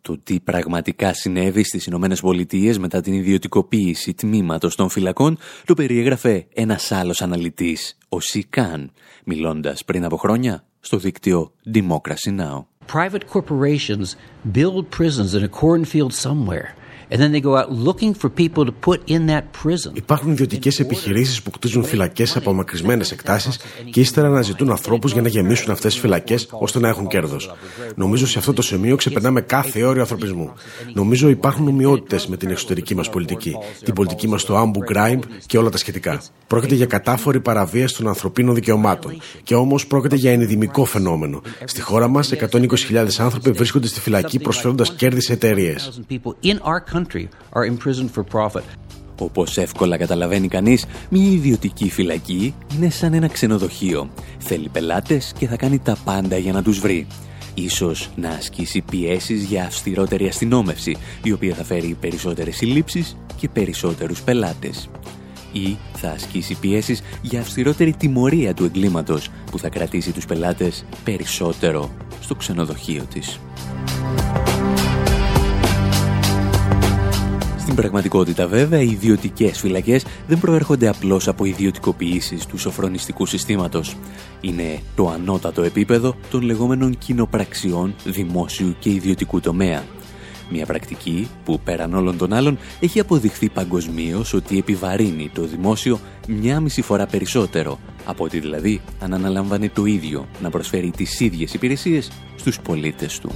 Το 0.00 0.18
τι 0.24 0.40
πραγματικά 0.40 1.12
συνέβη 1.12 1.62
στις 1.62 1.86
Ηνωμένες 1.86 2.20
Πολιτείες 2.20 2.78
μετά 2.78 3.00
την 3.00 3.12
ιδιωτικοποίηση 3.12 4.14
τμήματος 4.14 4.76
των 4.76 4.88
φυλακών 4.88 5.38
το 5.64 5.74
περιέγραφε 5.74 6.46
ένας 6.54 6.92
άλλος 6.92 7.22
αναλυτής, 7.22 7.98
ο 8.08 8.20
Σικάν, 8.20 8.90
μιλώντας 9.24 9.84
πριν 9.84 10.04
από 10.04 10.16
χρόνια 10.16 10.64
στο 10.80 10.96
δίκτυο 10.96 11.52
Democracy 11.74 12.38
Now! 12.40 12.64
Private 12.92 13.26
corporations 13.34 14.16
build 14.52 14.84
prisons 14.98 15.34
in 15.34 15.42
a 15.42 15.52
cornfield 15.60 16.12
somewhere. 16.26 16.68
And 17.10 17.18
then 17.20 17.32
they 17.32 17.40
go 17.40 17.56
out 17.56 17.68
looking 17.88 18.12
for 18.20 18.28
people 18.42 18.64
to 18.64 18.72
put 18.88 18.98
in 19.06 19.26
that 19.26 19.42
prison. 19.62 19.92
Υπάρχουν 19.94 20.30
ιδιωτικές 20.30 20.80
επιχειρήσεις 20.80 21.42
που 21.42 21.50
κτίζουν 21.50 21.84
φυλακές 21.84 22.30
σε 22.30 22.38
απομακρυσμένες 22.38 23.10
εκτάσεις 23.12 23.58
και 23.90 24.00
ύστερα 24.00 24.26
αναζητούν 24.26 24.70
ανθρώπους 24.70 25.12
για 25.12 25.22
να 25.22 25.28
γεμίσουν 25.28 25.70
αυτές 25.70 25.92
τις 25.92 26.00
φυλακές 26.00 26.48
ώστε 26.50 26.78
να 26.78 26.88
έχουν 26.88 27.06
κέρδος. 27.06 27.54
Νομίζω 27.94 28.26
σε 28.26 28.38
αυτό 28.38 28.52
το 28.52 28.62
σημείο 28.62 28.96
ξεπερνάμε 28.96 29.40
κάθε 29.40 29.84
όριο 29.84 30.00
ανθρωπισμού. 30.00 30.52
Νομίζω 30.94 31.28
υπάρχουν 31.28 31.68
ομοιότητε 31.68 32.20
με 32.28 32.36
την 32.36 32.50
εξωτερική 32.50 32.94
μας 32.94 33.10
πολιτική, 33.10 33.56
την 33.84 33.94
πολιτική 33.94 34.28
μας 34.28 34.42
στο 34.42 34.62
Abu 34.62 34.92
Ghraib 34.96 35.18
και 35.46 35.58
όλα 35.58 35.70
τα 35.70 35.78
σχετικά. 35.78 36.22
Πρόκειται 36.46 36.74
για 36.74 36.86
κατάφορη 36.86 37.40
παραβίαση 37.40 37.96
των 37.96 38.08
ανθρωπίνων 38.08 38.54
δικαιωμάτων. 38.54 39.20
Και 39.42 39.54
όμως 39.54 39.86
πρόκειται 39.86 40.16
για 40.16 40.32
ενδημικό 40.32 40.84
φαινόμενο. 40.84 41.42
Στη 41.64 41.80
χώρα 41.80 42.08
μας, 42.08 42.32
120.000 42.32 43.06
άνθρωποι 43.18 43.50
βρίσκονται 43.50 43.86
στη 43.86 44.00
φυλακή 44.00 44.38
προσφέροντας 44.38 44.94
κέρδη 44.94 45.20
σε 45.20 45.32
εταιρείες. 45.32 46.00
Όπως 49.20 49.56
εύκολα 49.56 49.96
καταλαβαίνει 49.96 50.48
κανείς, 50.48 50.84
μια 51.08 51.30
ιδιωτική 51.30 51.90
φυλακή 51.90 52.54
είναι 52.74 52.90
σαν 52.90 53.14
ένα 53.14 53.28
ξενοδοχείο. 53.28 54.10
Θέλει 54.38 54.68
πελάτες 54.68 55.32
και 55.38 55.46
θα 55.46 55.56
κάνει 55.56 55.78
τα 55.78 55.96
πάντα 56.04 56.36
για 56.36 56.52
να 56.52 56.62
τους 56.62 56.78
βρει. 56.78 57.06
Ίσως 57.54 58.10
να 58.16 58.28
ασκήσει 58.28 58.80
πιέσεις 58.80 59.44
για 59.44 59.64
αυστηρότερη 59.64 60.26
αστυνόμευση, 60.26 60.96
η 61.22 61.32
οποία 61.32 61.54
θα 61.54 61.64
φέρει 61.64 61.96
περισσότερες 62.00 62.56
συλλήψεις 62.56 63.16
και 63.36 63.48
περισσότερους 63.48 64.22
πελάτες. 64.22 64.88
Ή 65.52 65.76
θα 65.94 66.10
ασκήσει 66.10 66.54
πιέσεις 66.60 67.02
για 67.22 67.40
αυστηρότερη 67.40 67.92
τιμωρία 67.92 68.54
του 68.54 68.64
εγκλήματος, 68.64 69.30
που 69.50 69.58
θα 69.58 69.68
κρατήσει 69.68 70.12
τους 70.12 70.24
πελάτες 70.26 70.84
περισσότερο 71.04 71.90
στο 72.20 72.34
ξενοδοχείο 72.34 73.02
της. 73.12 73.40
Στην 77.68 77.80
πραγματικότητα 77.80 78.46
βέβαια 78.46 78.80
οι 78.80 78.90
ιδιωτικές 78.90 79.58
φυλακές 79.58 80.04
δεν 80.28 80.38
προέρχονται 80.38 80.88
απλώς 80.88 81.28
από 81.28 81.44
ιδιωτικοποιήσεις 81.44 82.46
του 82.46 82.58
σοφρονιστικού 82.58 83.26
συστήματος. 83.26 83.96
Είναι 84.40 84.78
το 84.94 85.08
ανώτατο 85.08 85.62
επίπεδο 85.62 86.14
των 86.30 86.42
λεγόμενων 86.42 86.98
κοινοπραξιών 86.98 87.94
δημόσιου 88.04 88.76
και 88.78 88.90
ιδιωτικού 88.90 89.40
τομέα. 89.40 89.84
Μια 90.50 90.66
πρακτική 90.66 91.28
που 91.44 91.60
πέραν 91.60 91.94
όλων 91.94 92.16
των 92.16 92.32
άλλων 92.32 92.58
έχει 92.80 93.00
αποδειχθεί 93.00 93.48
παγκοσμίως 93.48 94.32
ότι 94.32 94.58
επιβαρύνει 94.58 95.30
το 95.34 95.42
δημόσιο 95.42 96.00
μια 96.28 96.60
μισή 96.60 96.82
φορά 96.82 97.06
περισσότερο 97.06 97.78
από 98.04 98.24
ότι 98.24 98.40
δηλαδή 98.40 98.80
αν 99.00 99.14
αναλάμβανε 99.14 99.68
το 99.68 99.84
ίδιο 99.84 100.26
να 100.42 100.50
προσφέρει 100.50 100.90
τις 100.90 101.20
ίδιες 101.20 101.54
υπηρεσίες 101.54 102.10
στους 102.36 102.60
πολίτες 102.60 103.18
του. 103.18 103.30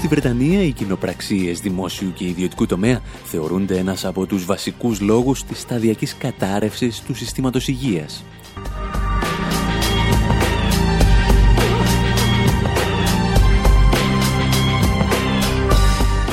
Στη 0.00 0.08
Βρετανία, 0.08 0.62
οι 0.62 0.72
κοινοπραξίες 0.72 1.60
δημόσιου 1.60 2.12
και 2.12 2.24
ιδιωτικού 2.24 2.66
τομέα 2.66 3.00
θεωρούνται 3.24 3.78
ένας 3.78 4.04
από 4.04 4.26
τους 4.26 4.44
βασικούς 4.44 5.00
λόγους 5.00 5.44
της 5.44 5.60
σταδιακής 5.60 6.16
κατάρρευσης 6.16 7.00
του 7.00 7.14
συστήματος 7.14 7.68
υγείας. 7.68 8.24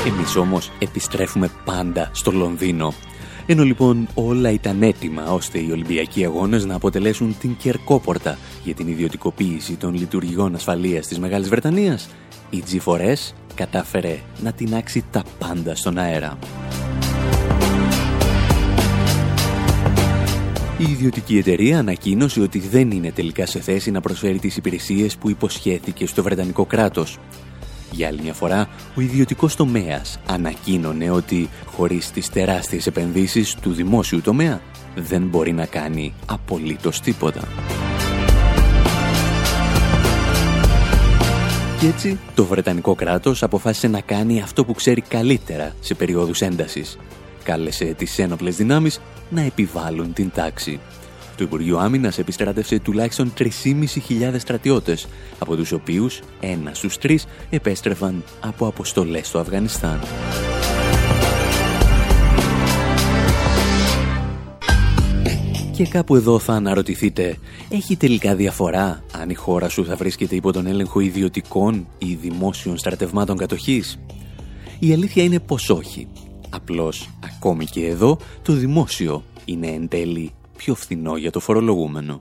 Εμείς 0.06 0.36
όμως 0.36 0.70
επιστρέφουμε 0.78 1.50
πάντα 1.64 2.10
στο 2.12 2.30
Λονδίνο. 2.30 2.92
Ενώ 3.46 3.64
λοιπόν 3.64 4.08
όλα 4.14 4.50
ήταν 4.50 4.82
έτοιμα 4.82 5.32
ώστε 5.32 5.58
οι 5.58 5.70
Ολυμπιακοί 5.70 6.24
Αγώνες 6.24 6.64
να 6.64 6.74
αποτελέσουν 6.74 7.36
την 7.40 7.56
κερκόπορτα 7.56 8.38
για 8.64 8.74
την 8.74 8.88
ιδιωτικοποίηση 8.88 9.76
των 9.76 9.94
λειτουργικών 9.94 10.54
ασφαλείας 10.54 11.06
της 11.06 11.18
Μεγάλης 11.18 11.48
Βρετανίας, 11.48 12.08
η 12.50 12.62
G4S 12.70 13.32
κατάφερε 13.58 14.18
να 14.42 14.52
τεινάξει 14.52 15.04
τα 15.10 15.22
πάντα 15.38 15.74
στον 15.74 15.98
αέρα. 15.98 16.38
Η 20.78 20.90
ιδιωτική 20.90 21.38
εταιρεία 21.38 21.78
ανακοίνωσε 21.78 22.40
ότι 22.40 22.58
δεν 22.58 22.90
είναι 22.90 23.12
τελικά 23.12 23.46
σε 23.46 23.60
θέση 23.60 23.90
να 23.90 24.00
προσφέρει 24.00 24.38
τις 24.38 24.56
υπηρεσίες 24.56 25.16
που 25.16 25.30
υποσχέθηκε 25.30 26.06
στο 26.06 26.22
Βρετανικό 26.22 26.64
κράτος. 26.64 27.18
Για 27.90 28.08
άλλη 28.08 28.20
μια 28.22 28.34
φορά, 28.34 28.68
ο 28.94 29.00
ιδιωτικός 29.00 29.56
τομέας 29.56 30.18
ανακοίνωνε 30.26 31.10
ότι 31.10 31.48
χωρίς 31.66 32.10
τις 32.10 32.30
τεράστιες 32.30 32.86
επενδύσεις 32.86 33.54
του 33.54 33.72
δημόσιου 33.72 34.20
τομέα 34.20 34.60
δεν 34.94 35.22
μπορεί 35.22 35.52
να 35.52 35.66
κάνει 35.66 36.14
απολύτως 36.26 37.00
τίποτα. 37.00 37.40
Και 41.80 41.86
έτσι 41.86 42.18
το 42.34 42.44
Βρετανικό 42.44 42.94
κράτος 42.94 43.42
αποφάσισε 43.42 43.88
να 43.88 44.00
κάνει 44.00 44.42
αυτό 44.42 44.64
που 44.64 44.74
ξέρει 44.74 45.00
καλύτερα 45.00 45.74
σε 45.80 45.94
περίοδους 45.94 46.40
έντασης. 46.40 46.98
Κάλεσε 47.42 47.84
τις 47.84 48.18
ένοπλες 48.18 48.56
δυνάμεις 48.56 49.00
να 49.30 49.40
επιβάλλουν 49.40 50.12
την 50.12 50.30
τάξη. 50.34 50.80
Το 51.36 51.44
Υπουργείο 51.44 51.78
Άμυνας 51.78 52.18
επιστράτευσε 52.18 52.78
τουλάχιστον 52.78 53.32
3.500 53.38 54.38
στρατιώτες, 54.38 55.06
από 55.38 55.56
τους 55.56 55.72
οποίους 55.72 56.20
ένας 56.40 56.78
στους 56.78 56.98
τρεις 56.98 57.26
επέστρεφαν 57.50 58.24
από 58.40 58.66
αποστολές 58.66 59.26
στο 59.26 59.38
Αφγανιστάν. 59.38 60.00
Και 65.78 65.86
κάπου 65.86 66.16
εδώ 66.16 66.38
θα 66.38 66.52
αναρωτηθείτε, 66.52 67.38
έχει 67.68 67.96
τελικά 67.96 68.34
διαφορά 68.34 69.02
αν 69.20 69.30
η 69.30 69.34
χώρα 69.34 69.68
σου 69.68 69.84
θα 69.84 69.96
βρίσκεται 69.96 70.34
υπό 70.34 70.52
τον 70.52 70.66
έλεγχο 70.66 71.00
ιδιωτικών 71.00 71.86
ή 71.98 72.14
δημόσιων 72.14 72.78
στρατευμάτων 72.78 73.36
κατοχής; 73.36 73.98
Η 74.78 74.92
αλήθεια 74.92 75.22
είναι 75.22 75.40
πως 75.40 75.70
όχι. 75.70 76.08
Απλώς, 76.50 77.08
ακόμη 77.24 77.64
και 77.64 77.86
εδώ, 77.86 78.18
το 78.42 78.52
δημόσιο 78.52 79.24
είναι 79.44 79.66
εν 79.66 79.88
τέλει 79.88 80.32
πιο 80.56 80.74
φθηνό 80.74 81.16
για 81.16 81.30
το 81.30 81.40
φορολογούμενο. 81.40 82.20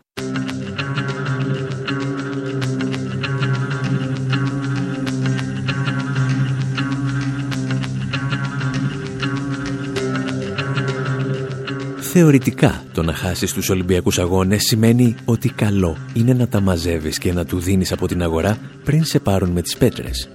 Θεωρητικά 12.19 12.84
το 12.93 13.03
να 13.03 13.13
χάσεις 13.13 13.53
τους 13.53 13.69
Ολυμπιακούς 13.69 14.19
Αγώνες 14.19 14.63
σημαίνει 14.63 15.15
ότι 15.25 15.49
καλό 15.49 15.97
είναι 16.13 16.34
να 16.34 16.47
τα 16.47 16.60
μαζεύεις 16.60 17.17
και 17.17 17.34
να 17.34 17.45
του 17.45 17.60
δίνεις 17.60 17.91
από 17.91 18.08
την 18.08 18.23
αγορά 18.23 18.58
πριν 18.84 19.06
σε 19.06 19.19
πάρουν 19.19 19.49
με 19.49 19.62
τις 19.62 19.77
πέτρες. 19.77 20.30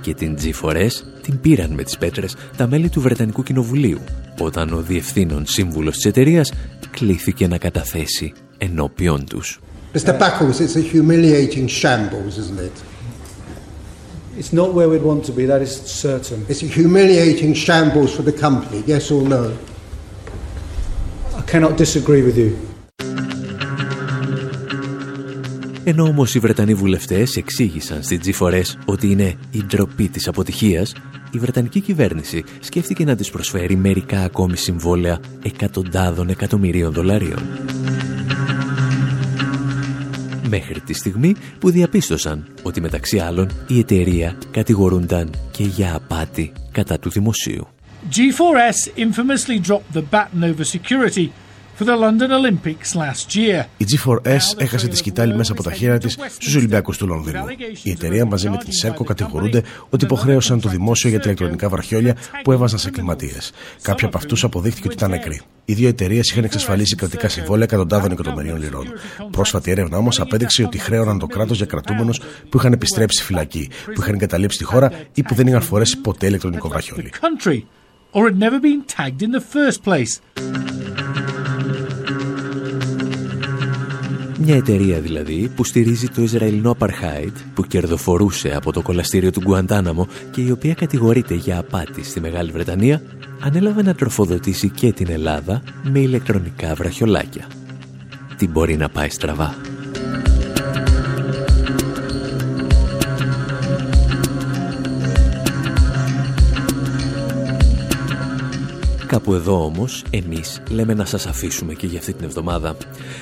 Και 0.00 0.14
την 0.14 0.36
G4S 0.42 0.90
την 1.22 1.40
πήραν 1.40 1.70
με 1.70 1.82
τις 1.82 1.98
πέτρες 1.98 2.36
τα 2.56 2.66
μέλη 2.66 2.88
του 2.88 3.00
Βρετανικού 3.00 3.42
Κοινοβουλίου 3.42 4.00
όταν 4.40 4.72
ο 4.72 4.80
διευθύνων 4.80 5.46
σύμβουλος 5.46 5.94
της 5.94 6.04
εταιρείας 6.04 6.52
κλήθηκε 6.90 7.46
να 7.46 7.58
καταθέσει 7.58 8.32
ενώπιον 8.58 9.24
τους. 9.24 9.60
Mr. 9.94 10.18
Buckles, 10.18 10.60
it's 10.60 10.76
a 10.76 10.96
humiliating 10.96 11.68
shambles, 11.68 12.36
isn't 12.38 12.60
it? 12.68 12.76
It's 14.38 14.52
not 14.52 14.72
where 14.74 14.88
we'd 14.88 15.08
want 15.12 15.24
to 15.24 15.32
be, 15.32 15.44
that 15.46 15.62
is 15.66 15.72
certain. 16.06 16.38
It's 16.48 16.62
a 16.62 16.70
humiliating 16.78 17.52
shambles 17.66 18.10
for 18.16 18.22
the 18.30 18.36
company, 18.46 18.80
yes 18.86 19.10
or 19.10 19.22
no? 19.36 19.44
Cannot 21.46 21.76
disagree 21.76 22.22
with 22.22 22.36
you. 22.36 22.50
Ενώ 25.84 26.04
όμως 26.04 26.34
οι 26.34 26.38
Βρετανοί 26.38 26.74
βουλευτές 26.74 27.36
εξήγησαν 27.36 28.02
στην 28.02 28.20
G4S 28.24 28.62
ότι 28.84 29.10
είναι 29.10 29.34
η 29.50 29.64
ντροπή 29.64 30.08
της 30.08 30.28
αποτυχίας, 30.28 30.94
η 31.30 31.38
Βρετανική 31.38 31.80
κυβέρνηση 31.80 32.44
σκέφτηκε 32.60 33.04
να 33.04 33.16
της 33.16 33.30
προσφέρει 33.30 33.76
μερικά 33.76 34.20
ακόμη 34.20 34.56
συμβόλαια 34.56 35.20
εκατοντάδων 35.42 36.28
εκατομμυρίων 36.28 36.92
δολαρίων. 36.92 37.38
Μέχρι 40.48 40.80
τη 40.80 40.92
στιγμή 40.92 41.34
που 41.58 41.70
διαπίστωσαν 41.70 42.46
ότι 42.62 42.80
μεταξύ 42.80 43.18
άλλων 43.18 43.50
η 43.66 43.78
εταιρεία 43.78 44.36
κατηγορούνταν 44.50 45.30
και 45.50 45.64
για 45.64 45.94
απάτη 45.94 46.52
κατά 46.72 46.98
του 46.98 47.10
δημοσίου. 47.10 47.68
G4S 48.06 48.78
infamously 48.96 49.58
dropped 49.58 49.92
the 49.92 50.02
baton 50.02 50.44
over 50.44 50.64
security 50.64 51.32
for 51.78 51.84
the 51.84 51.96
London 51.96 52.30
Olympics 52.32 52.94
last 52.94 53.34
year. 53.34 53.64
Η 53.76 53.84
G4S 53.88 54.60
έχασε 54.60 54.88
τη 54.88 54.96
σκητάλη 54.96 55.34
μέσα 55.34 55.52
από 55.52 55.62
τα 55.62 55.72
χέρια 55.72 55.98
της 55.98 56.18
στους 56.38 56.54
Ολυμπιακούς 56.54 56.98
του 56.98 57.06
Λονδίνου. 57.06 57.44
Η 57.82 57.90
εταιρεία 57.90 58.24
μαζί 58.24 58.48
με 58.50 58.56
την 58.56 58.72
Σέρκο 58.72 59.04
κατηγορούνται 59.04 59.62
ότι 59.88 60.04
υποχρέωσαν 60.04 60.60
το 60.60 60.68
δημόσιο 60.68 61.10
για 61.10 61.18
τα 61.18 61.24
ηλεκτρονικά 61.24 61.68
βραχιόλια 61.68 62.16
που 62.42 62.52
έβαζαν 62.52 62.78
σε 62.78 62.90
κλιματίες. 62.90 63.52
Κάποιοι 63.82 64.06
από 64.06 64.16
αυτούς 64.16 64.44
αποδείχθηκε 64.44 64.86
ότι 64.86 64.96
ήταν 64.96 65.10
νεκροί. 65.10 65.40
Οι 65.64 65.72
δύο 65.72 65.88
εταιρείες 65.88 66.30
είχαν 66.30 66.44
εξασφαλίσει 66.44 66.94
κρατικά 66.94 67.28
συμβόλαια 67.28 67.64
εκατοντάδων 67.64 68.10
εκατομμυρίων 68.10 68.58
λιρών. 68.58 68.86
Πρόσφατη 69.30 69.70
έρευνα 69.70 69.96
όμως 69.96 70.20
απέδειξε 70.20 70.62
ότι 70.62 70.78
χρέωναν 70.78 71.18
το 71.18 71.26
κράτος 71.26 71.56
για 71.56 71.66
κρατούμενους 71.66 72.20
που 72.48 72.58
είχαν 72.58 72.72
επιστρέψει 72.72 73.22
φυλακή, 73.22 73.70
που 73.84 74.00
είχαν 74.00 74.14
εγκαταλείψει 74.14 74.58
τη 74.58 74.64
χώρα 74.64 74.92
ή 75.14 75.22
που 75.22 75.34
δεν 75.34 75.46
είχαν 75.46 75.62
φορέσει 75.62 75.98
ποτέ 75.98 76.26
ηλεκτρονικό 76.26 76.68
βραχιόλι. 76.68 77.10
Or 78.12 78.22
had 78.28 78.38
never 78.38 78.58
been 78.60 78.82
tagged 78.96 79.22
in 79.22 79.30
the 79.30 79.42
first 79.54 79.82
place. 79.82 80.20
Μια 84.40 84.56
εταιρεία 84.56 85.00
δηλαδή 85.00 85.52
που 85.56 85.64
στηρίζει 85.64 86.08
το 86.08 86.22
Ισραηλινό 86.22 86.76
Apartheid 86.78 87.32
που 87.54 87.62
κερδοφορούσε 87.62 88.54
από 88.56 88.72
το 88.72 88.82
κολαστήριο 88.82 89.30
του 89.30 89.40
Γκουαντάναμο 89.40 90.08
και 90.30 90.40
η 90.40 90.50
οποία 90.50 90.74
κατηγορείται 90.74 91.34
για 91.34 91.58
απάτη 91.58 92.04
στη 92.04 92.20
Μεγάλη 92.20 92.50
Βρετανία 92.50 93.02
ανέλαβε 93.40 93.82
να 93.82 93.94
τροφοδοτήσει 93.94 94.68
και 94.68 94.92
την 94.92 95.10
Ελλάδα 95.10 95.62
με 95.82 95.98
ηλεκτρονικά 95.98 96.74
βραχιολάκια. 96.74 97.46
Τι 98.36 98.48
μπορεί 98.48 98.76
να 98.76 98.88
πάει 98.88 99.08
στραβά; 99.08 99.54
Κάπου 109.08 109.34
εδώ 109.34 109.64
όμως, 109.64 110.04
εμείς 110.10 110.62
λέμε 110.70 110.94
να 110.94 111.04
σας 111.04 111.26
αφήσουμε 111.26 111.74
και 111.74 111.86
για 111.86 111.98
αυτή 111.98 112.12
την 112.12 112.24
εβδομάδα. 112.24 112.76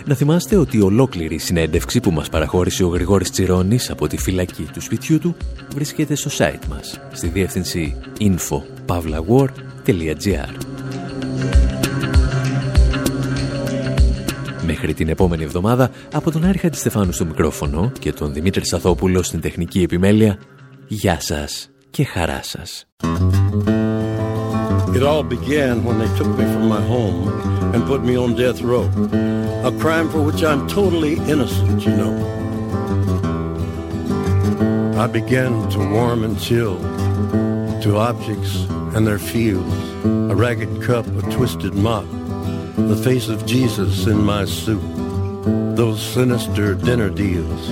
Να 0.05 0.15
θυμάστε 0.15 0.57
ότι 0.57 0.81
ολόκληρη 0.81 1.39
συνέντευξη 1.39 2.01
που 2.01 2.11
μας 2.11 2.29
παραχώρησε 2.29 2.85
ο 2.85 2.89
Γρηγόρης 2.89 3.31
Τσιρόνης 3.31 3.91
από 3.91 4.07
τη 4.07 4.19
φυλακή 4.19 4.69
του 4.73 4.81
σπιτιού 4.81 5.19
του 5.19 5.37
βρίσκεται 5.75 6.15
στο 6.15 6.31
site 6.39 6.67
μας, 6.69 7.01
στη 7.13 7.29
διεύθυνση 7.29 7.97
info.pavlawar.gr 8.19 10.49
Μέχρι 14.67 14.95
την 14.95 15.09
επόμενη 15.09 15.45
εβδομάδα, 15.45 15.91
από 16.13 16.31
τον 16.31 16.45
Άρη 16.45 16.61
Στεφάνου 16.73 17.13
στο 17.13 17.25
μικρόφωνο 17.25 17.93
και 17.99 18.13
τον 18.13 18.33
Δημήτρη 18.33 18.67
Σαθόπουλο 18.67 19.23
στην 19.23 19.41
τεχνική 19.41 19.83
επιμέλεια, 19.83 20.39
γεια 20.87 21.21
σας 21.21 21.71
και 21.91 22.05
χαρά 22.05 22.41
σας. 22.43 22.87
It 24.97 25.03
all 25.03 25.23
began 25.23 25.85
when 25.85 25.99
they 25.99 26.09
took 26.17 26.27
me 26.27 26.45
from 26.45 26.69
my 26.69 26.81
home 26.81 27.29
and 27.75 27.85
put 27.85 28.03
me 28.03 28.17
on 28.17 28.35
death 28.35 28.63
row. 28.63 28.85
A 29.63 29.71
crime 29.79 30.09
for 30.09 30.23
which 30.23 30.43
I'm 30.43 30.67
totally 30.69 31.17
innocent, 31.29 31.85
you 31.85 31.95
know. 31.95 32.17
I 34.99 35.07
began 35.07 35.69
to 35.69 35.79
warm 35.93 36.25
and 36.25 36.41
chill 36.41 36.79
to 37.83 37.99
objects 37.99 38.65
and 38.97 39.07
their 39.07 39.19
fields. 39.19 39.77
A 40.33 40.35
ragged 40.35 40.81
cup, 40.83 41.07
a 41.07 41.31
twisted 41.31 41.75
mop, 41.75 42.07
the 42.77 42.97
face 42.97 43.29
of 43.29 43.45
Jesus 43.45 44.07
in 44.07 44.25
my 44.25 44.47
soup. 44.47 44.81
Those 45.77 46.01
sinister 46.01 46.75
dinner 46.75 47.11
deals, 47.11 47.69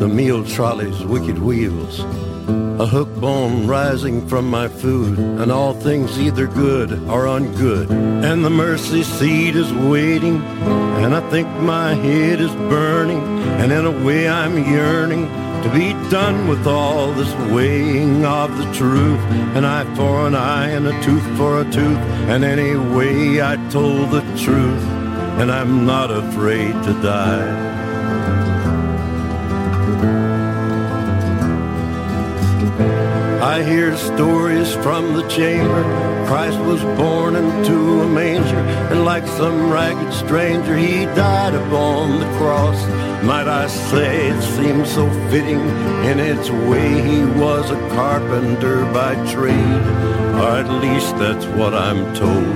the 0.00 0.08
meal 0.08 0.44
trolley's 0.44 1.04
wicked 1.04 1.38
wheels 1.38 2.00
a 2.48 2.86
hook 2.86 3.14
bone 3.16 3.66
rising 3.66 4.26
from 4.26 4.48
my 4.48 4.68
food, 4.68 5.18
and 5.18 5.52
all 5.52 5.74
things 5.74 6.18
either 6.18 6.46
good 6.46 6.92
or 7.08 7.26
ungood. 7.26 7.90
And 7.90 8.44
the 8.44 8.50
mercy 8.50 9.02
seat 9.02 9.54
is 9.56 9.72
waiting, 9.72 10.40
and 11.02 11.14
I 11.14 11.20
think 11.30 11.48
my 11.60 11.94
head 11.94 12.40
is 12.40 12.54
burning, 12.72 13.20
and 13.60 13.70
in 13.70 13.84
a 13.84 14.04
way 14.04 14.28
I'm 14.28 14.56
yearning 14.72 15.26
to 15.62 15.70
be 15.74 15.92
done 16.08 16.48
with 16.48 16.66
all 16.66 17.12
this 17.12 17.34
weighing 17.52 18.24
of 18.24 18.56
the 18.56 18.72
truth. 18.72 19.20
An 19.56 19.64
eye 19.64 19.92
for 19.96 20.26
an 20.26 20.34
eye 20.34 20.68
and 20.68 20.86
a 20.86 21.02
tooth 21.02 21.36
for 21.36 21.60
a 21.60 21.64
tooth, 21.64 21.98
and 22.30 22.44
anyway 22.44 23.42
I 23.42 23.56
told 23.70 24.10
the 24.10 24.22
truth, 24.38 24.84
and 25.40 25.50
I'm 25.50 25.84
not 25.84 26.10
afraid 26.10 26.72
to 26.84 26.92
die. 27.02 27.78
I 33.58 33.64
hear 33.64 33.96
stories 33.96 34.72
from 34.72 35.14
the 35.14 35.26
chamber. 35.26 35.82
Christ 36.28 36.60
was 36.60 36.80
born 36.96 37.34
into 37.34 38.02
a 38.02 38.08
manger, 38.08 38.60
and 38.92 39.04
like 39.04 39.26
some 39.26 39.68
ragged 39.68 40.14
stranger, 40.14 40.76
he 40.76 41.06
died 41.06 41.54
upon 41.54 42.20
the 42.20 42.38
cross. 42.38 42.80
Might 43.24 43.48
I 43.48 43.66
say 43.66 44.28
it 44.28 44.40
seems 44.42 44.92
so 44.92 45.10
fitting 45.28 45.58
in 46.06 46.20
its 46.20 46.48
way 46.50 47.02
he 47.02 47.24
was 47.24 47.72
a 47.72 47.88
carpenter 47.96 48.84
by 48.92 49.14
trade, 49.32 49.82
or 50.38 50.50
at 50.62 50.70
least 50.80 51.18
that's 51.18 51.46
what 51.46 51.74
I'm 51.74 52.14
told. 52.14 52.54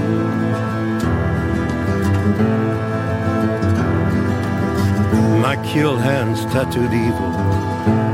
My 5.41 5.57
kill 5.67 5.97
hands 5.97 6.45
tattooed 6.53 6.93
evil 6.93 7.33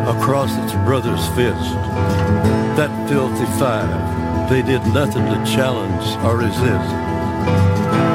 across 0.09 0.57
its 0.64 0.72
brother's 0.86 1.28
fist. 1.36 2.58
That 2.79 3.09
filthy 3.09 3.45
five, 3.59 4.49
they 4.49 4.62
did 4.62 4.87
nothing 4.95 5.24
to 5.24 5.45
challenge 5.45 6.07
or 6.24 6.37
resist. 6.37 6.95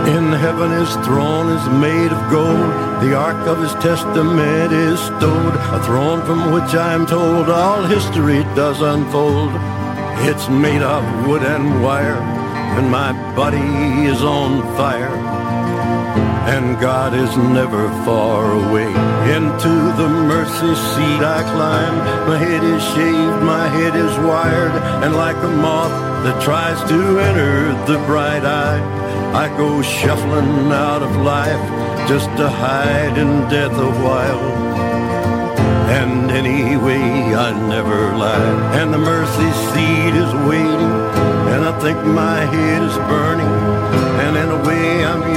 In 0.08 0.32
heaven 0.32 0.72
his 0.72 0.96
throne 1.06 1.50
is 1.52 1.68
made 1.68 2.14
of 2.14 2.32
gold, 2.32 2.72
the 3.04 3.14
ark 3.14 3.46
of 3.46 3.62
his 3.62 3.74
testament 3.84 4.72
is 4.72 5.02
stowed, 5.02 5.56
a 5.76 5.84
throne 5.84 6.26
from 6.26 6.54
which 6.54 6.74
I 6.76 6.94
am 6.94 7.06
told 7.06 7.50
all 7.50 7.84
history 7.84 8.44
does 8.56 8.80
unfold. 8.80 9.52
It's 10.30 10.48
made 10.48 10.82
of 10.82 11.28
wood 11.28 11.44
and 11.44 11.84
wire, 11.84 12.22
and 12.78 12.90
my 12.90 13.12
body 13.36 14.08
is 14.08 14.24
on 14.24 14.62
fire 14.78 15.33
and 16.46 16.80
God 16.80 17.14
is 17.14 17.36
never 17.38 17.88
far 18.04 18.52
away. 18.52 18.92
Into 19.36 19.74
the 20.00 20.10
mercy 20.10 20.76
seat 20.92 21.22
I 21.24 21.42
climb. 21.56 21.96
My 22.28 22.38
head 22.38 22.64
is 22.64 22.84
shaved, 22.94 23.44
my 23.44 23.68
head 23.68 23.96
is 23.96 24.18
wired, 24.20 24.76
and 25.04 25.16
like 25.16 25.38
a 25.38 25.50
moth 25.50 25.96
that 26.24 26.42
tries 26.42 26.80
to 26.90 27.20
enter 27.20 27.74
the 27.86 27.98
bright 28.06 28.46
eye, 28.46 28.82
I 29.34 29.48
go 29.58 29.82
shuffling 29.82 30.72
out 30.72 31.02
of 31.02 31.16
life 31.18 31.64
just 32.08 32.30
to 32.38 32.50
hide 32.50 33.18
in 33.18 33.48
death 33.50 33.72
a 33.72 33.92
while. 34.04 34.74
And 36.00 36.32
anyway, 36.32 37.36
I 37.36 37.52
never 37.70 38.16
lie. 38.18 38.80
And 38.80 38.94
the 38.94 38.98
mercy 38.98 39.52
seat 39.72 40.14
is 40.24 40.34
waiting, 40.50 40.94
and 41.54 41.66
I 41.66 41.80
think 41.80 41.98
my 42.04 42.40
head 42.56 42.84
is 42.84 42.98
burning. 43.10 43.54
And 44.24 44.38
in 44.38 44.50
a 44.50 44.68
way 44.68 45.06
I'm 45.06 45.33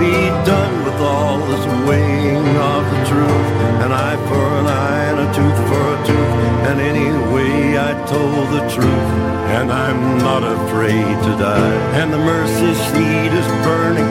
be 0.00 0.32
done 0.48 0.74
with 0.86 0.98
all 1.02 1.38
this 1.50 1.64
weighing 1.86 2.48
of 2.72 2.82
the 2.92 3.00
truth. 3.04 3.48
An 3.84 3.92
eye 3.92 4.16
for 4.28 4.46
an 4.60 4.66
eye 4.66 5.04
and 5.10 5.18
a 5.20 5.28
tooth 5.36 5.60
for 5.68 5.82
a 5.94 5.98
tooth. 6.08 6.34
And 6.68 6.80
anyway 6.80 7.76
I 7.76 7.92
told 8.08 8.46
the 8.56 8.64
truth. 8.74 9.10
And 9.60 9.70
I'm 9.70 10.18
not 10.18 10.42
afraid 10.42 11.14
to 11.26 11.32
die. 11.36 11.76
And 12.00 12.10
the 12.14 12.18
mercy 12.18 12.72
seat 12.88 13.32
is 13.40 13.48
burning. 13.66 14.10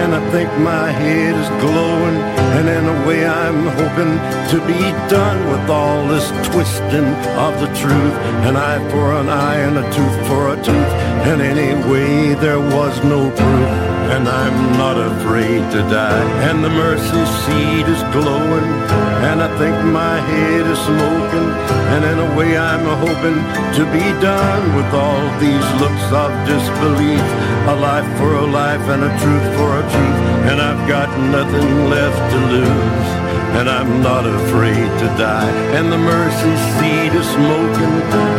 And 0.00 0.14
I 0.14 0.22
think 0.30 0.48
my 0.74 0.90
head 0.90 1.34
is 1.42 1.50
glowing. 1.60 2.18
And 2.56 2.66
in 2.76 2.84
a 2.94 3.06
way 3.06 3.26
I'm 3.26 3.66
hoping 3.80 4.14
to 4.52 4.58
be 4.66 4.80
done 5.12 5.38
with 5.52 5.68
all 5.68 6.08
this 6.08 6.28
twisting 6.48 7.10
of 7.46 7.52
the 7.60 7.70
truth. 7.82 8.14
An 8.48 8.56
eye 8.56 8.82
for 8.90 9.12
an 9.20 9.28
eye 9.28 9.60
and 9.66 9.76
a 9.76 9.86
tooth 9.92 10.18
for 10.28 10.42
a 10.54 10.56
tooth. 10.56 10.92
And 11.28 11.42
anyway 11.42 12.34
there 12.34 12.60
was 12.60 12.94
no 13.04 13.28
proof, 13.28 13.70
and 14.14 14.26
I'm 14.26 14.58
not 14.78 14.96
afraid 14.96 15.60
to 15.74 15.80
die. 15.90 16.24
And 16.48 16.64
the 16.64 16.70
mercy 16.70 17.24
seat 17.44 17.86
is 17.86 18.02
glowing, 18.16 18.70
and 19.28 19.42
I 19.42 19.48
think 19.60 19.76
my 19.92 20.16
head 20.30 20.64
is 20.66 20.80
smoking. 20.90 21.50
And 21.92 22.02
in 22.04 22.18
a 22.26 22.30
way, 22.36 22.56
I'm 22.56 22.86
hoping 23.04 23.38
to 23.78 23.82
be 23.92 24.06
done 24.20 24.64
with 24.76 24.90
all 24.94 25.22
these 25.38 25.66
looks 25.82 26.06
of 26.22 26.30
disbelief. 26.48 27.26
A 27.68 27.76
life 27.76 28.08
for 28.18 28.32
a 28.44 28.46
life, 28.46 28.84
and 28.92 29.02
a 29.04 29.12
truth 29.22 29.46
for 29.58 29.70
a 29.80 29.84
truth, 29.92 30.20
and 30.48 30.58
I've 30.60 30.88
got 30.88 31.08
nothing 31.36 31.68
left 31.90 32.22
to 32.32 32.38
lose 32.54 33.27
and 33.58 33.68
I'm 33.68 34.00
not 34.02 34.24
afraid 34.24 34.86
to 35.02 35.06
die. 35.18 35.50
And 35.74 35.90
the 35.90 35.98
mercy 35.98 36.54
seat 36.78 37.10
is 37.10 37.26
smoking, 37.26 37.94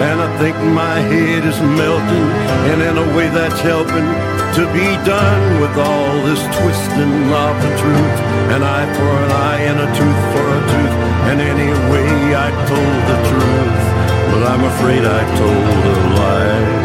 and 0.08 0.18
I 0.24 0.30
think 0.40 0.56
my 0.72 0.98
head 1.12 1.44
is 1.44 1.60
melting, 1.60 2.28
and 2.72 2.80
in 2.82 2.96
a 2.96 3.08
way 3.16 3.28
that's 3.28 3.60
helping 3.60 4.08
to 4.56 4.64
be 4.72 4.88
done 5.04 5.44
with 5.60 5.76
all 5.76 6.14
this 6.24 6.40
twisting 6.58 7.16
of 7.36 7.54
the 7.60 7.72
truth. 7.84 8.18
An 8.56 8.64
eye 8.64 8.90
for 8.96 9.12
an 9.26 9.32
eye 9.48 9.62
and 9.70 9.80
a 9.84 9.90
tooth 10.00 10.22
for 10.32 10.46
a 10.60 10.62
tooth, 10.72 10.96
and 11.30 11.38
anyway 11.42 12.08
I 12.46 12.50
told 12.72 13.00
the 13.12 13.20
truth, 13.30 13.84
but 14.32 14.42
I'm 14.52 14.64
afraid 14.74 15.04
I 15.04 15.22
told 15.36 15.80
a 15.96 16.79